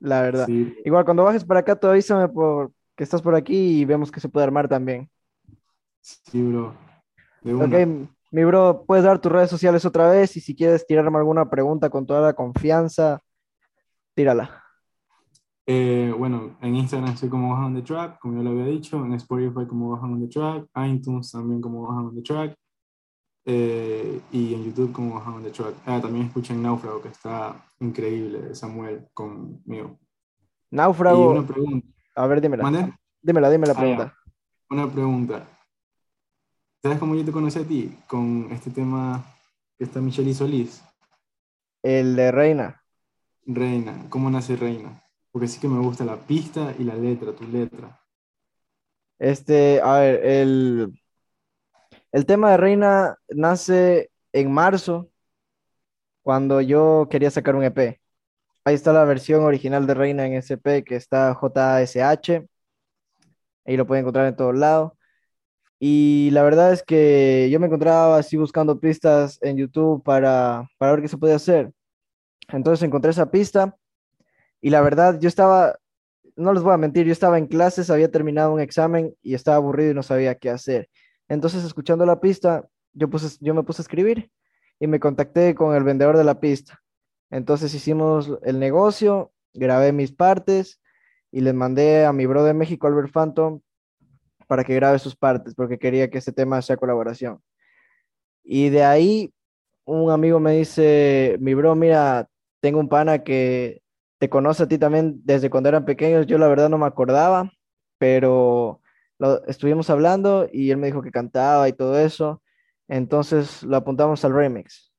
la 0.00 0.22
verdad. 0.22 0.46
Sí, 0.46 0.76
Igual 0.84 1.04
cuando 1.04 1.24
bajes 1.24 1.44
para 1.44 1.60
acá, 1.60 1.76
tú 1.78 1.86
avísame 1.86 2.28
por 2.28 2.72
que 2.96 3.04
estás 3.04 3.22
por 3.22 3.36
aquí 3.36 3.80
y 3.80 3.84
vemos 3.84 4.10
que 4.10 4.18
se 4.20 4.28
puede 4.28 4.44
armar 4.44 4.68
también. 4.68 5.08
sí, 6.00 6.42
bro. 6.42 6.74
De 7.42 7.54
Ok, 7.54 8.08
mi 8.32 8.44
bro, 8.44 8.84
puedes 8.84 9.04
dar 9.04 9.20
tus 9.20 9.30
redes 9.30 9.48
sociales 9.48 9.84
otra 9.84 10.10
vez 10.10 10.36
y 10.36 10.40
si 10.40 10.54
quieres 10.54 10.84
tirarme 10.84 11.16
alguna 11.16 11.48
pregunta 11.48 11.88
con 11.88 12.04
toda 12.04 12.20
la 12.20 12.32
confianza, 12.32 13.20
tírala. 14.14 14.64
Eh, 15.64 16.12
bueno, 16.18 16.56
en 16.60 16.74
Instagram 16.74 17.12
estoy 17.12 17.28
como 17.28 17.50
Bajan 17.50 17.66
on 17.66 17.74
the 17.76 17.82
Track, 17.82 18.18
como 18.18 18.36
ya 18.36 18.42
lo 18.42 18.50
había 18.50 18.64
dicho, 18.64 19.04
en 19.04 19.12
Spotify 19.12 19.66
como 19.68 19.90
Bajan 19.90 20.14
on 20.14 20.20
the 20.20 20.28
Track, 20.28 20.66
iTunes 20.88 21.30
también 21.30 21.60
como 21.60 21.86
Bajan 21.86 22.06
on 22.06 22.14
the 22.16 22.22
Track, 22.22 22.58
eh, 23.44 24.20
y 24.32 24.54
en 24.54 24.64
YouTube 24.64 24.92
como 24.92 25.16
on 25.16 25.42
the 25.42 25.50
Track. 25.50 25.74
Ah, 25.86 26.00
también 26.00 26.26
escuchen 26.26 26.62
Náufrago, 26.62 27.00
que 27.02 27.08
está 27.08 27.56
increíble, 27.80 28.54
Samuel 28.54 29.08
conmigo. 29.14 29.98
Y 30.70 30.76
Náufrago, 30.76 31.30
una 31.30 31.46
pregunta, 31.46 31.86
a 32.14 32.26
ver, 32.26 32.40
dímela. 32.40 32.62
¿mande? 32.62 32.92
Dímela, 33.22 33.50
dime 33.50 33.66
la 33.66 33.72
Ah, 33.72 33.76
pregunta. 33.76 34.14
Una 34.70 34.90
pregunta. 34.90 35.48
¿Sabes 36.82 36.98
cómo 36.98 37.14
yo 37.14 37.24
te 37.24 37.32
conocí 37.32 37.58
a 37.58 37.64
ti? 37.64 37.96
Con 38.06 38.48
este 38.52 38.70
tema 38.70 39.24
que 39.76 39.84
está 39.84 40.00
Michelle 40.00 40.30
y 40.30 40.34
Solís, 40.34 40.82
El 41.82 42.16
de 42.16 42.30
Reina. 42.30 42.82
Reina. 43.46 44.06
¿Cómo 44.10 44.30
nace 44.30 44.56
Reina? 44.56 45.02
Porque 45.32 45.48
sí 45.48 45.58
que 45.60 45.68
me 45.68 45.80
gusta 45.80 46.04
la 46.04 46.16
pista 46.16 46.74
y 46.78 46.84
la 46.84 46.94
letra, 46.94 47.32
tu 47.32 47.44
letra. 47.46 47.98
Este, 49.18 49.80
a 49.80 49.98
ver, 49.98 50.24
el, 50.24 51.00
el 52.12 52.26
tema 52.26 52.50
de 52.50 52.56
Reina 52.56 53.16
nace 53.28 54.10
en 54.32 54.52
marzo, 54.52 55.10
cuando 56.22 56.60
yo 56.60 57.08
quería 57.10 57.30
sacar 57.30 57.56
un 57.56 57.64
EP. 57.64 58.00
Ahí 58.64 58.74
está 58.74 58.92
la 58.92 59.04
versión 59.04 59.42
original 59.44 59.86
de 59.86 59.94
Reina 59.94 60.26
en 60.26 60.34
SP, 60.36 60.84
que 60.84 60.96
está 60.96 61.34
JSH. 61.34 62.46
Ahí 63.64 63.76
lo 63.76 63.86
pueden 63.86 64.02
encontrar 64.02 64.26
en 64.26 64.36
todos 64.36 64.54
lados. 64.54 64.92
Y 65.78 66.30
la 66.32 66.42
verdad 66.42 66.72
es 66.72 66.82
que 66.82 67.48
yo 67.50 67.60
me 67.60 67.66
encontraba 67.66 68.18
así 68.18 68.36
buscando 68.36 68.80
pistas 68.80 69.38
en 69.42 69.56
YouTube 69.56 70.02
para, 70.04 70.68
para 70.78 70.92
ver 70.92 71.02
qué 71.02 71.08
se 71.08 71.18
podía 71.18 71.36
hacer. 71.36 71.72
Entonces 72.48 72.84
encontré 72.84 73.10
esa 73.10 73.30
pista 73.30 73.76
y 74.60 74.70
la 74.70 74.80
verdad 74.82 75.18
yo 75.20 75.28
estaba, 75.28 75.78
no 76.36 76.52
les 76.52 76.62
voy 76.62 76.74
a 76.74 76.78
mentir, 76.78 77.06
yo 77.06 77.12
estaba 77.12 77.38
en 77.38 77.46
clases, 77.46 77.90
había 77.90 78.10
terminado 78.10 78.52
un 78.52 78.60
examen 78.60 79.14
y 79.22 79.34
estaba 79.34 79.56
aburrido 79.58 79.92
y 79.92 79.94
no 79.94 80.02
sabía 80.02 80.34
qué 80.34 80.50
hacer. 80.50 80.88
Entonces 81.28 81.64
escuchando 81.64 82.06
la 82.06 82.20
pista, 82.20 82.68
yo, 82.92 83.08
puse, 83.08 83.38
yo 83.40 83.54
me 83.54 83.62
puse 83.62 83.82
a 83.82 83.84
escribir 83.84 84.30
y 84.80 84.86
me 84.86 85.00
contacté 85.00 85.54
con 85.54 85.74
el 85.74 85.84
vendedor 85.84 86.16
de 86.16 86.24
la 86.24 86.40
pista. 86.40 86.82
Entonces 87.30 87.74
hicimos 87.74 88.30
el 88.42 88.58
negocio, 88.58 89.32
grabé 89.52 89.92
mis 89.92 90.12
partes 90.12 90.80
y 91.30 91.40
les 91.40 91.54
mandé 91.54 92.06
a 92.06 92.12
mi 92.12 92.26
bro 92.26 92.44
de 92.44 92.54
México, 92.54 92.86
Albert 92.86 93.12
Phantom, 93.12 93.60
para 94.46 94.64
que 94.64 94.74
grabe 94.74 94.98
sus 94.98 95.14
partes, 95.14 95.54
porque 95.54 95.78
quería 95.78 96.08
que 96.08 96.18
este 96.18 96.32
tema 96.32 96.62
sea 96.62 96.76
colaboración. 96.76 97.40
Y 98.42 98.70
de 98.70 98.82
ahí 98.82 99.34
un 99.84 100.10
amigo 100.10 100.40
me 100.40 100.52
dice, 100.52 101.36
mi 101.40 101.54
bro, 101.54 101.74
mira, 101.74 102.28
tengo 102.60 102.80
un 102.80 102.88
pana 102.88 103.22
que 103.22 103.82
te 104.18 104.28
conoce 104.28 104.62
a 104.62 104.68
ti 104.68 104.78
también 104.78 105.20
desde 105.24 105.50
cuando 105.50 105.68
eran 105.68 105.84
pequeños, 105.84 106.26
yo 106.26 106.38
la 106.38 106.48
verdad 106.48 106.68
no 106.68 106.78
me 106.78 106.86
acordaba, 106.86 107.52
pero 107.98 108.80
lo, 109.18 109.44
estuvimos 109.46 109.90
hablando 109.90 110.48
y 110.52 110.70
él 110.70 110.76
me 110.76 110.86
dijo 110.86 111.02
que 111.02 111.10
cantaba 111.10 111.68
y 111.68 111.72
todo 111.72 111.98
eso, 111.98 112.42
entonces 112.88 113.62
lo 113.62 113.76
apuntamos 113.76 114.24
al 114.24 114.32
remix. 114.34 114.92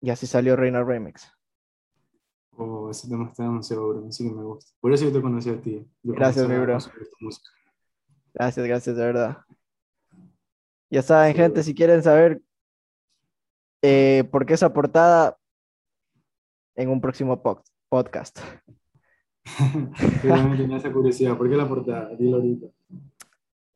Y 0.00 0.10
así 0.10 0.26
salió 0.26 0.56
Reina 0.56 0.84
Remix. 0.84 1.30
Oh, 2.58 2.88
ese 2.90 3.08
tema 3.08 3.26
está 3.28 3.42
demasiado 3.42 3.86
bueno, 3.92 4.08
así 4.08 4.26
que 4.26 4.34
me 4.34 4.42
gusta. 4.42 4.72
Por 4.80 4.92
eso 4.92 5.04
yo 5.04 5.12
te 5.12 5.20
conocí 5.20 5.50
a 5.50 5.60
ti. 5.60 5.86
Yo 6.02 6.12
Gracias, 6.14 6.48
mi 6.48 6.54
bro. 6.56 6.78
Gracias, 8.34 8.66
gracias, 8.66 8.96
de 8.96 9.04
verdad. 9.04 9.38
Ya 10.90 11.02
saben, 11.02 11.32
Sí, 11.32 11.38
gente, 11.38 11.54
bro. 11.54 11.62
si 11.64 11.74
quieren 11.74 12.02
saber 12.02 12.40
eh, 13.82 14.24
por 14.30 14.46
qué 14.46 14.54
esa 14.54 14.72
portada 14.72 15.36
en 16.76 16.88
un 16.88 17.00
próximo 17.00 17.42
po- 17.42 17.62
podcast. 17.88 18.38
Yo 20.22 20.28
también 20.30 20.56
tenía 20.56 20.76
esa 20.78 20.92
curiosidad. 20.92 21.36
¿Por 21.36 21.48
qué 21.50 21.56
la 21.56 21.68
portada? 21.68 22.14
Dilo 22.16 22.36
ahorita. 22.36 22.66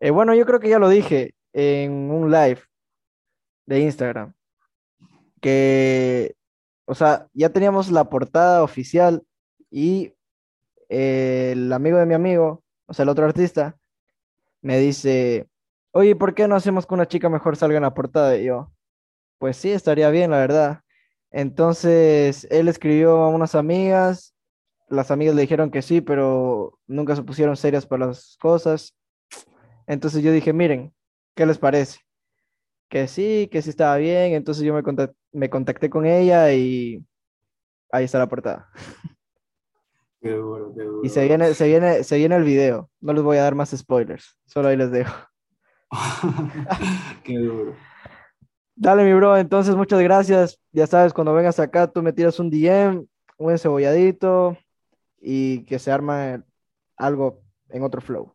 Eh, 0.00 0.10
bueno, 0.10 0.34
yo 0.34 0.46
creo 0.46 0.60
que 0.60 0.68
ya 0.70 0.78
lo 0.78 0.88
dije 0.88 1.34
en 1.52 2.10
un 2.10 2.30
live 2.30 2.60
de 3.66 3.80
Instagram, 3.80 4.32
que, 5.40 6.34
o 6.86 6.94
sea, 6.94 7.28
ya 7.34 7.50
teníamos 7.50 7.90
la 7.90 8.08
portada 8.08 8.62
oficial 8.62 9.22
y 9.70 10.14
eh, 10.88 11.50
el 11.52 11.72
amigo 11.72 11.98
de 11.98 12.06
mi 12.06 12.14
amigo, 12.14 12.64
o 12.86 12.94
sea, 12.94 13.02
el 13.02 13.10
otro 13.10 13.26
artista, 13.26 13.76
me 14.62 14.78
dice, 14.78 15.48
oye, 15.92 16.16
¿por 16.16 16.34
qué 16.34 16.48
no 16.48 16.56
hacemos 16.56 16.86
que 16.86 16.94
una 16.94 17.08
chica 17.08 17.28
mejor 17.28 17.56
salga 17.56 17.76
en 17.76 17.82
la 17.82 17.94
portada? 17.94 18.36
Y 18.38 18.44
yo, 18.46 18.72
pues 19.38 19.56
sí, 19.56 19.70
estaría 19.70 20.10
bien, 20.10 20.30
la 20.30 20.38
verdad. 20.38 20.80
Entonces, 21.30 22.46
él 22.50 22.68
escribió 22.68 23.18
a 23.18 23.28
unas 23.28 23.54
amigas, 23.54 24.34
las 24.88 25.10
amigas 25.10 25.34
le 25.34 25.42
dijeron 25.42 25.70
que 25.70 25.82
sí, 25.82 26.00
pero 26.00 26.78
nunca 26.86 27.14
se 27.16 27.22
pusieron 27.22 27.56
serias 27.56 27.86
para 27.86 28.06
las 28.06 28.36
cosas. 28.40 28.96
Entonces 29.90 30.22
yo 30.22 30.30
dije, 30.30 30.52
miren, 30.52 30.94
¿qué 31.34 31.44
les 31.46 31.58
parece? 31.58 31.98
Que 32.88 33.08
sí, 33.08 33.48
que 33.50 33.60
sí 33.60 33.70
estaba 33.70 33.96
bien. 33.96 34.34
Entonces 34.34 34.62
yo 34.62 34.72
me 34.72 34.84
contac- 34.84 35.14
me 35.32 35.50
contacté 35.50 35.90
con 35.90 36.06
ella 36.06 36.52
y 36.52 37.04
ahí 37.90 38.04
está 38.04 38.20
la 38.20 38.28
portada. 38.28 38.70
Qué 40.22 40.30
duro, 40.30 40.72
qué 40.76 40.82
duro. 40.84 41.00
Y 41.02 41.08
se 41.08 41.24
viene, 41.26 41.54
se 41.54 41.66
viene, 41.66 42.04
se 42.04 42.16
viene 42.18 42.36
el 42.36 42.44
video. 42.44 42.88
No 43.00 43.12
les 43.12 43.24
voy 43.24 43.38
a 43.38 43.42
dar 43.42 43.56
más 43.56 43.70
spoilers, 43.76 44.36
solo 44.46 44.68
ahí 44.68 44.76
les 44.76 44.92
dejo. 44.92 45.12
Qué 47.24 47.36
duro. 47.36 47.74
Dale, 48.76 49.02
mi 49.02 49.12
bro, 49.12 49.36
entonces 49.36 49.74
muchas 49.74 50.00
gracias. 50.00 50.60
Ya 50.70 50.86
sabes, 50.86 51.12
cuando 51.12 51.34
vengas 51.34 51.58
acá, 51.58 51.90
tú 51.90 52.00
me 52.00 52.12
tiras 52.12 52.38
un 52.38 52.48
DM, 52.48 53.06
un 53.38 53.50
encebolladitos 53.50 54.56
y 55.20 55.64
que 55.64 55.80
se 55.80 55.90
arma 55.90 56.44
algo 56.96 57.42
en 57.70 57.82
otro 57.82 58.00
flow. 58.00 58.32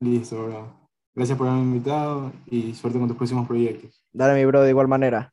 Listo, 0.00 0.44
bro. 0.44 0.88
Gracias 1.14 1.36
por 1.36 1.48
haberme 1.48 1.66
invitado 1.66 2.32
y 2.46 2.74
suerte 2.74 2.98
con 2.98 3.08
tus 3.08 3.16
próximos 3.16 3.46
proyectos. 3.46 4.04
Dale, 4.12 4.34
mi 4.34 4.44
bro, 4.44 4.62
de 4.62 4.70
igual 4.70 4.88
manera. 4.88 5.32